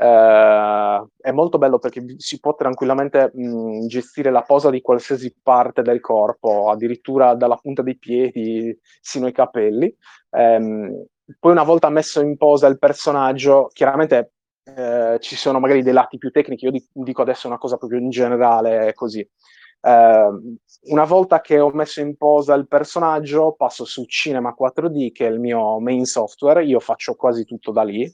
Uh, 0.02 1.08
è 1.16 1.30
molto 1.32 1.60
bello 1.60 1.78
perché 1.78 2.16
si 2.18 2.40
può 2.40 2.56
tranquillamente 2.56 3.30
mh, 3.32 3.86
gestire 3.86 4.32
la 4.32 4.42
posa 4.42 4.72
di 4.72 4.82
qualsiasi 4.82 5.36
parte 5.44 5.84
del 5.84 6.00
corpo, 6.00 6.72
addirittura 6.72 7.36
dalla 7.36 7.58
punta 7.58 7.84
dei 7.84 8.00
piedi 8.00 8.76
sino 9.00 9.28
ai 9.28 9.32
capelli. 9.32 9.96
Um, 10.32 11.06
poi 11.38 11.52
una 11.52 11.62
volta 11.62 11.90
messo 11.90 12.20
in 12.20 12.36
posa 12.36 12.66
il 12.66 12.80
personaggio, 12.80 13.70
chiaramente 13.72 14.32
uh, 14.76 15.20
ci 15.20 15.36
sono 15.36 15.60
magari 15.60 15.84
dei 15.84 15.94
lati 15.94 16.18
più 16.18 16.32
tecnici, 16.32 16.66
io 16.66 16.82
dico 16.92 17.22
adesso 17.22 17.46
una 17.46 17.60
cosa 17.60 17.78
proprio 17.78 18.00
in 18.00 18.10
generale 18.10 18.96
così. 18.96 19.20
Uh, 19.82 20.58
una 20.86 21.06
volta 21.06 21.42
che 21.42 21.60
ho 21.60 21.70
messo 21.70 22.02
in 22.02 22.18
posa 22.18 22.56
il 22.56 22.68
personaggio, 22.68 23.54
passo 23.54 23.86
su 23.86 24.06
Cinema 24.06 24.56
4D, 24.60 25.12
che 25.12 25.28
è 25.28 25.30
il 25.30 25.40
mio 25.40 25.80
main 25.80 26.06
software, 26.06 26.66
io 26.66 26.80
faccio 26.80 27.14
quasi 27.14 27.46
tutto 27.46 27.72
da 27.72 27.84
lì, 27.84 28.12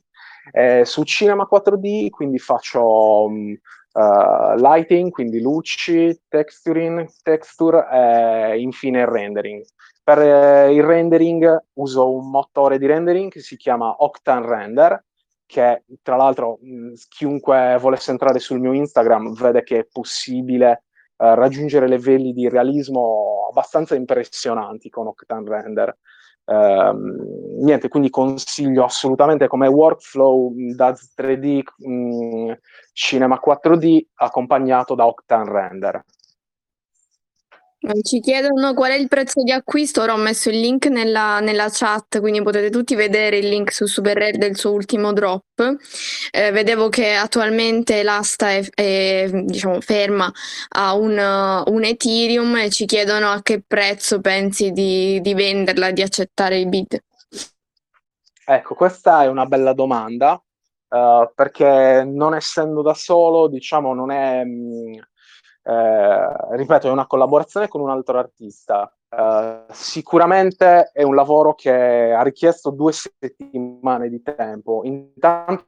eh, 0.52 0.86
su 0.86 1.04
Cinema 1.04 1.48
4D 1.52 2.10
quindi 2.10 2.40
faccio 2.40 3.26
um, 3.26 3.58
uh, 3.98 4.56
lighting, 4.56 5.10
quindi 5.12 5.42
luci, 5.42 6.22
texturing, 6.28 7.10
texture 7.24 7.88
e 7.92 8.60
infine 8.60 9.02
il 9.02 9.08
rendering. 9.08 9.64
Per 10.04 10.20
eh, 10.20 10.74
il 10.74 10.84
rendering 10.84 11.66
uso 11.74 12.14
un 12.14 12.30
motore 12.30 12.78
di 12.78 12.86
rendering 12.86 13.30
che 13.30 13.42
si 13.42 13.58
chiama 13.58 13.96
Octane 14.00 14.48
Render, 14.48 15.04
che 15.46 15.84
tra 16.02 16.16
l'altro 16.16 16.60
mh, 16.62 16.94
chiunque 17.10 17.78
volesse 17.80 18.12
entrare 18.12 18.40
sul 18.40 18.60
mio 18.60 18.74
Instagram 18.74 19.34
vede 19.34 19.64
che 19.64 19.80
è 19.80 19.88
possibile 19.92 20.84
uh, 21.18 21.34
raggiungere 21.34 21.88
livelli 21.88 22.34
di 22.34 22.48
realismo 22.48 23.48
abbastanza 23.50 23.96
impressionanti 23.96 24.90
con 24.90 25.08
Octane 25.08 25.50
Render. 25.50 25.98
Uh, 26.50 26.96
niente, 27.62 27.90
quindi 27.90 28.10
consiglio 28.10 28.86
assolutamente 28.86 29.48
come 29.48 29.68
workflow 29.68 30.54
da 30.74 30.94
3D 30.94 31.62
mh, 31.76 32.54
Cinema 32.94 33.38
4D 33.46 34.06
accompagnato 34.16 34.96
da 34.96 35.06
Octane 35.08 35.52
Render. 35.52 36.06
Ci 37.80 38.20
chiedono 38.22 38.74
qual 38.74 38.92
è 38.92 38.96
il 38.96 39.08
prezzo 39.08 39.44
di 39.44 39.52
acquisto, 39.52 40.02
ora 40.02 40.14
ho 40.14 40.18
messo 40.18 40.50
il 40.50 40.60
link 40.60 40.88
nella, 40.88 41.40
nella 41.40 41.70
chat, 41.72 42.20
quindi 42.20 42.42
potete 42.42 42.72
tutti 42.72 42.96
vedere 42.96 43.38
il 43.38 43.48
link 43.48 43.72
su 43.72 43.86
Super 43.86 44.18
Rare 44.18 44.40
del 44.40 44.58
suo 44.58 44.72
ultimo 44.72 45.14
drop. 45.14 45.44
Eh, 46.32 46.52
vedevo 46.52 46.90
che 46.90 47.14
attualmente 47.14 48.02
l'asta 48.02 48.50
è, 48.50 48.68
è 48.74 49.30
diciamo, 49.32 49.80
ferma 49.80 50.30
a 50.70 50.96
un, 50.96 51.12
un, 51.12 51.84
Ethereum 51.84 52.58
e 52.58 52.72
ci 52.72 52.86
chiedono 52.86 53.30
a 53.30 53.42
che 53.44 53.62
prezzo 53.66 54.22
pensi 54.22 54.72
di, 54.72 55.22
di 55.22 55.34
venderla, 55.36 55.92
di 55.92 56.02
accettare 56.02 56.58
il 56.58 56.68
bid. 56.68 57.00
Ecco, 58.44 58.74
questa 58.74 59.22
è 59.22 59.28
una 59.28 59.46
bella 59.46 59.74
domanda, 59.74 60.42
uh, 60.90 61.32
perché 61.34 62.04
non 62.06 62.34
essendo 62.34 62.82
da 62.82 62.96
solo, 62.96 63.48
diciamo, 63.48 63.94
non 63.94 64.10
è... 64.10 64.44
Mh, 64.44 64.50
mm, 64.50 65.00
eh, 65.68 66.56
ripeto, 66.56 66.88
è 66.88 66.92
una 66.92 67.08
collaborazione 67.08 67.68
con 67.68 67.82
un 67.82 67.90
altro 67.90 68.18
artista. 68.18 68.90
Eh, 69.10 69.66
sicuramente 69.72 70.92
è 70.94 71.04
un 71.04 71.14
lavoro 71.14 71.56
che 71.56 72.14
ha 72.14 72.22
richiesto 72.22 72.70
due 72.70 72.94
settimane 72.94 74.08
di 74.08 74.22
tempo. 74.22 74.82
Intanto 74.86 75.66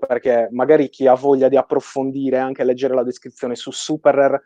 perché 0.00 0.48
magari 0.50 0.88
chi 0.88 1.06
ha 1.06 1.14
voglia 1.14 1.48
di 1.48 1.56
approfondire, 1.56 2.38
anche 2.38 2.64
leggere 2.64 2.94
la 2.94 3.04
descrizione 3.04 3.54
su 3.54 3.70
Superer, 3.70 4.42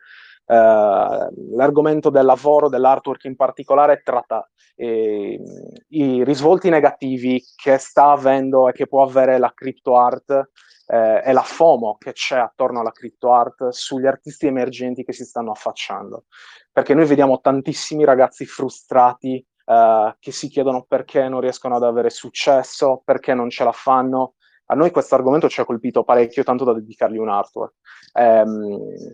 l'argomento 0.46 2.10
del 2.10 2.24
lavoro, 2.24 2.68
dell'artwork 2.68 3.24
in 3.24 3.36
particolare, 3.36 4.02
tratta 4.02 4.48
eh, 4.76 5.40
i 5.88 6.24
risvolti 6.24 6.68
negativi 6.68 7.42
che 7.54 7.78
sta 7.78 8.10
avendo 8.10 8.68
e 8.68 8.72
che 8.72 8.86
può 8.86 9.02
avere 9.02 9.38
la 9.38 9.52
crypto 9.54 9.96
art 9.96 10.50
eh, 10.86 11.22
è 11.22 11.32
la 11.32 11.42
FOMO 11.42 11.96
che 11.98 12.12
c'è 12.12 12.38
attorno 12.38 12.80
alla 12.80 12.92
crypto 12.92 13.32
art 13.32 13.68
sugli 13.68 14.06
artisti 14.06 14.46
emergenti 14.46 15.04
che 15.04 15.12
si 15.12 15.24
stanno 15.24 15.52
affacciando. 15.52 16.24
Perché 16.72 16.94
noi 16.94 17.06
vediamo 17.06 17.40
tantissimi 17.40 18.04
ragazzi 18.04 18.44
frustrati 18.44 19.44
eh, 19.64 20.16
che 20.18 20.32
si 20.32 20.48
chiedono 20.48 20.84
perché 20.86 21.28
non 21.28 21.40
riescono 21.40 21.76
ad 21.76 21.84
avere 21.84 22.10
successo, 22.10 23.00
perché 23.04 23.34
non 23.34 23.50
ce 23.50 23.64
la 23.64 23.72
fanno. 23.72 24.34
A 24.66 24.74
noi 24.74 24.90
questo 24.90 25.14
argomento 25.14 25.48
ci 25.48 25.60
ha 25.60 25.64
colpito 25.64 26.04
parecchio, 26.04 26.42
tanto 26.42 26.64
da 26.64 26.72
dedicargli 26.72 27.18
un 27.18 27.28
artwork. 27.28 27.74
Eh, 28.12 28.44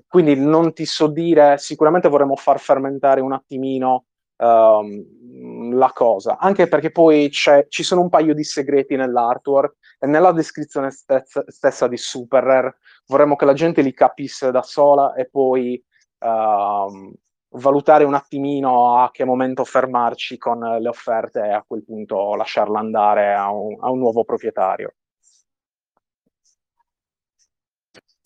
quindi 0.06 0.36
non 0.36 0.72
ti 0.72 0.84
so 0.84 1.08
dire, 1.08 1.58
sicuramente 1.58 2.08
vorremmo 2.08 2.36
far 2.36 2.60
fermentare 2.60 3.20
un 3.20 3.32
attimino 3.32 4.04
um, 4.40 5.74
la 5.74 5.90
cosa, 5.92 6.38
anche 6.38 6.68
perché 6.68 6.90
poi 6.90 7.30
ci 7.30 7.82
sono 7.82 8.00
un 8.00 8.08
paio 8.08 8.34
di 8.34 8.44
segreti 8.44 8.96
nell'artwork 8.96 9.76
e 9.98 10.06
nella 10.06 10.32
descrizione 10.32 10.90
stessa, 10.90 11.44
stessa 11.46 11.86
di 11.86 11.96
Super 11.96 12.42
Rare 12.42 12.78
vorremmo 13.06 13.36
che 13.36 13.44
la 13.44 13.52
gente 13.52 13.82
li 13.82 13.92
capisse 13.92 14.50
da 14.50 14.62
sola 14.62 15.14
e 15.14 15.28
poi 15.28 15.82
uh, 16.20 17.12
valutare 17.58 18.04
un 18.04 18.14
attimino 18.14 18.98
a 18.98 19.10
che 19.10 19.24
momento 19.24 19.64
fermarci 19.64 20.38
con 20.38 20.60
le 20.60 20.88
offerte 20.88 21.40
e 21.40 21.52
a 21.52 21.64
quel 21.66 21.84
punto 21.84 22.34
lasciarla 22.34 22.78
andare 22.78 23.34
a 23.34 23.50
un, 23.50 23.76
a 23.80 23.90
un 23.90 23.98
nuovo 23.98 24.24
proprietario. 24.24 24.94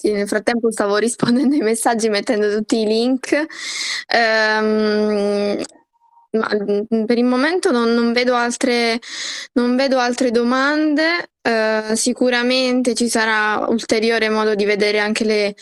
Sì, 0.05 0.13
nel 0.13 0.29
frattempo 0.29 0.71
stavo 0.71 0.97
rispondendo 1.01 1.55
ai 1.55 1.63
messaggi 1.63 2.11
mettendo 2.11 2.55
tutti 2.55 2.81
i 2.81 2.85
link. 2.85 3.47
Um, 4.15 5.63
ma 6.33 6.49
per 7.07 7.17
il 7.17 7.25
momento 7.25 7.71
non, 7.71 7.95
non, 7.95 8.13
vedo 8.13 8.35
altre, 8.35 8.99
non 9.55 9.77
vedo 9.77 9.99
altre 9.99 10.31
domande. 10.31 11.31
Uh, 11.47 11.95
sicuramente 11.95 12.95
ci 12.95 13.07
sarà 13.11 13.67
ulteriore 13.69 14.31
modo 14.31 14.55
di 14.55 14.65
vedere 14.65 14.99
anche 14.99 15.25
le, 15.25 15.55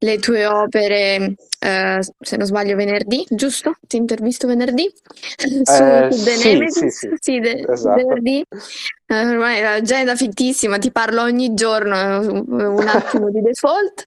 le 0.00 0.18
tue 0.18 0.44
opere, 0.44 1.34
uh, 1.60 1.98
se 2.20 2.36
non 2.36 2.44
sbaglio, 2.44 2.76
venerdì, 2.76 3.24
giusto? 3.30 3.72
Ti 3.86 3.96
intervisto 3.96 4.46
venerdì? 4.46 4.92
su, 5.64 5.82
eh, 5.82 6.08
su 6.10 6.18
sì, 6.18 6.66
sì, 6.68 6.90
sì, 6.90 7.08
sì 7.18 7.40
de- 7.40 7.64
esatto. 7.66 7.96
venerdì. 7.96 8.44
Uh, 9.06 9.14
ormai 9.14 9.62
l'agenda 9.62 10.14
fittissima, 10.14 10.76
ti 10.76 10.92
parlo 10.92 11.22
ogni 11.22 11.54
giorno, 11.54 12.20
un 12.20 12.86
attimo 12.86 13.30
di 13.30 13.40
default. 13.40 14.04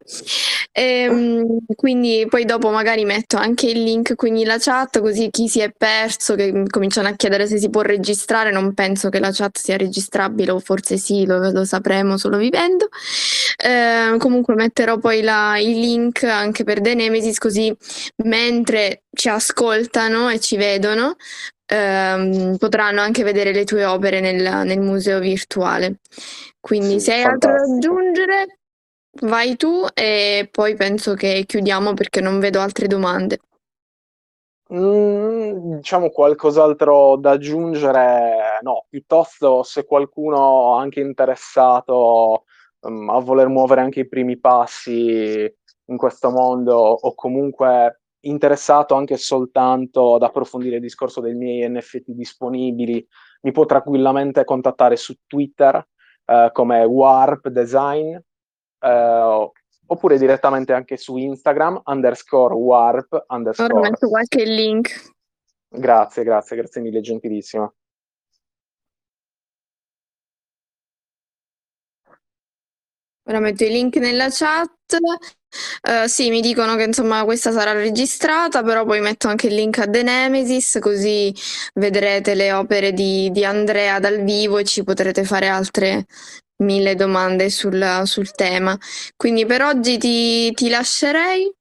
Ehm, 0.76 1.60
quindi 1.76 2.26
poi 2.28 2.46
dopo 2.46 2.72
magari 2.72 3.06
metto 3.06 3.38
anche 3.38 3.68
il 3.68 3.84
link 3.84 4.16
qui 4.16 4.32
nella 4.32 4.58
chat, 4.58 5.02
così 5.02 5.30
chi 5.30 5.48
si 5.48 5.60
è 5.60 5.72
perso, 5.72 6.34
che 6.34 6.64
cominciano 6.68 7.08
a 7.08 7.16
chiedere 7.16 7.46
se 7.46 7.60
si 7.60 7.70
può 7.70 7.82
registrare, 7.82 8.52
non 8.52 8.74
penso 8.74 9.10
che 9.10 9.20
la 9.20 9.32
chat 9.32 9.58
sia 9.60 9.78
registrabile 9.78 10.52
o 10.52 10.60
forse 10.60 10.98
sì 10.98 11.23
lo, 11.26 11.52
lo 11.52 11.66
sapremo 11.66 12.18
solo 12.18 12.38
vivendo. 12.38 12.90
Eh, 13.58 14.18
comunque 14.18 14.56
metterò 14.56 14.98
poi 14.98 15.22
la, 15.22 15.58
il 15.60 15.80
link 15.80 16.24
anche 16.24 16.64
per 16.64 16.82
The 16.82 16.94
Nemesis 16.96 17.38
così 17.38 17.76
mentre 18.24 19.04
ci 19.16 19.30
ascoltano 19.30 20.30
e 20.30 20.40
ci 20.40 20.58
vedono 20.58 21.16
ehm, 21.66 22.58
potranno 22.58 23.02
anche 23.02 23.24
vedere 23.24 23.52
le 23.52 23.64
tue 23.64 23.86
opere 23.86 24.20
nel, 24.20 24.66
nel 24.66 24.80
museo 24.80 25.20
virtuale. 25.20 26.00
Quindi 26.60 27.00
Sì, 27.00 27.00
se 27.00 27.14
hai 27.14 27.24
altro 27.24 27.52
da 27.52 27.62
aggiungere, 27.62 28.60
vai 29.22 29.56
tu 29.56 29.86
e 29.94 30.48
poi 30.52 30.76
penso 30.76 31.14
che 31.14 31.44
chiudiamo 31.46 31.94
perché 31.94 32.22
non 32.22 32.40
vedo 32.40 32.60
altre 32.60 32.88
domande. 32.88 33.40
Mm, 34.74 35.76
diciamo 35.76 36.10
qualcos'altro 36.10 37.18
da 37.18 37.32
aggiungere? 37.32 38.60
No, 38.64 38.86
piuttosto 38.90 39.62
se 39.62 39.86
qualcuno 39.86 40.74
anche 40.74 41.00
interessato 41.00 42.46
um, 42.80 43.08
a 43.10 43.20
voler 43.20 43.50
muovere 43.50 43.82
anche 43.82 44.00
i 44.02 44.08
primi 44.08 44.40
passi 44.40 45.48
in 45.86 45.98
questo 45.98 46.32
mondo 46.32 46.76
o 46.76 47.14
comunque 47.14 48.02
interessato 48.22 48.96
anche 48.96 49.18
soltanto 49.18 50.16
ad 50.16 50.24
approfondire 50.24 50.78
il 50.78 50.82
discorso 50.82 51.22
dei 51.22 51.36
miei 51.36 51.70
NFT 51.70 52.06
disponibili, 52.08 53.06
mi 53.42 53.52
può 53.52 53.66
tranquillamente 53.66 54.44
contattare 54.44 54.96
su 54.96 55.14
Twitter 55.28 55.88
eh, 56.26 56.50
come 56.52 56.84
Warp 56.84 57.50
Design 57.50 58.16
eh, 58.80 59.52
oppure 59.86 60.18
direttamente 60.18 60.74
anche 60.74 60.98
su 60.98 61.18
Instagram 61.18 61.82
underscore 61.86 62.54
warp 62.54 63.26
underscore. 63.28 63.74
Ora 63.74 63.90
metto 63.90 64.10
qualche 64.10 64.44
link. 64.46 65.12
Grazie, 65.70 66.24
grazie, 66.24 66.56
grazie 66.56 66.82
mille, 66.82 67.02
gentilissima. 67.02 67.72
Ora 73.26 73.40
metto 73.40 73.64
i 73.64 73.70
link 73.70 73.96
nella 73.96 74.28
chat. 74.30 74.72
Uh, 75.88 76.08
sì, 76.08 76.30
mi 76.30 76.42
dicono 76.42 76.76
che 76.76 76.84
insomma 76.84 77.24
questa 77.24 77.52
sarà 77.52 77.72
registrata, 77.72 78.64
però 78.64 78.86
poi 78.86 79.00
metto 79.00 79.28
anche 79.28 79.48
il 79.48 79.56
link 79.56 79.78
a 79.78 79.88
The 79.88 80.04
Nemesis, 80.04 80.80
così 80.82 81.34
vedrete 81.76 82.34
le 82.34 82.52
opere 82.52 82.92
di, 82.92 83.32
di 83.32 83.46
Andrea 83.46 84.00
dal 84.00 84.24
vivo 84.24 84.58
e 84.58 84.66
ci 84.66 84.84
potrete 84.84 85.24
fare 85.24 85.48
altre 85.48 86.06
mille 86.64 86.96
domande 86.96 87.50
sul, 87.50 88.02
sul 88.06 88.32
tema. 88.32 88.78
Quindi 89.16 89.46
per 89.46 89.62
oggi 89.62 89.98
ti, 89.98 90.52
ti 90.54 90.70
lascerei. 90.70 91.54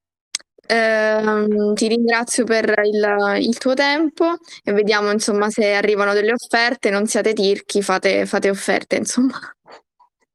Uh, 0.63 1.73
ti 1.75 1.89
ringrazio 1.89 2.45
per 2.45 2.73
il, 2.85 3.41
il, 3.41 3.59
tuo 3.59 3.75
tempo 3.75 4.37
e 4.63 4.73
vediamo 4.73 5.11
insomma 5.11 5.51
se 5.51 5.75
arrivano 5.75 6.15
delle 6.15 6.33
offerte, 6.33 6.89
non 6.89 7.07
siate 7.07 7.35
tirchi, 7.35 7.83
fate, 7.83 8.25
fate 8.27 8.49
offerte 8.49 8.97
insomma. 8.97 9.39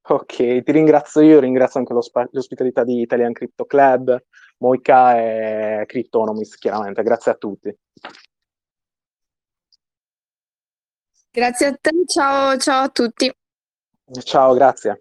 Ok, 0.10 0.36
ti 0.36 0.72
ringrazio 0.72 1.22
io, 1.22 1.40
ringrazio 1.40 1.80
anche 1.80 1.94
l'ospitalità 1.94 2.84
di 2.84 3.02
Italian 3.02 3.34
Crypto 3.34 3.66
Club, 3.66 4.18
Moika 4.60 5.18
e 5.18 5.84
Cryptonomies, 5.86 6.56
chiaramente. 6.58 7.04
Grazie 7.04 7.32
a 7.32 7.36
tutti. 7.36 7.76
Grazie 11.30 11.68
a 11.68 11.78
te, 11.80 11.92
ciao, 12.06 12.58
ciao 12.58 12.84
a 12.84 12.90
tutti. 12.90 13.32
Ciao, 14.24 14.54
grazie. 14.54 15.00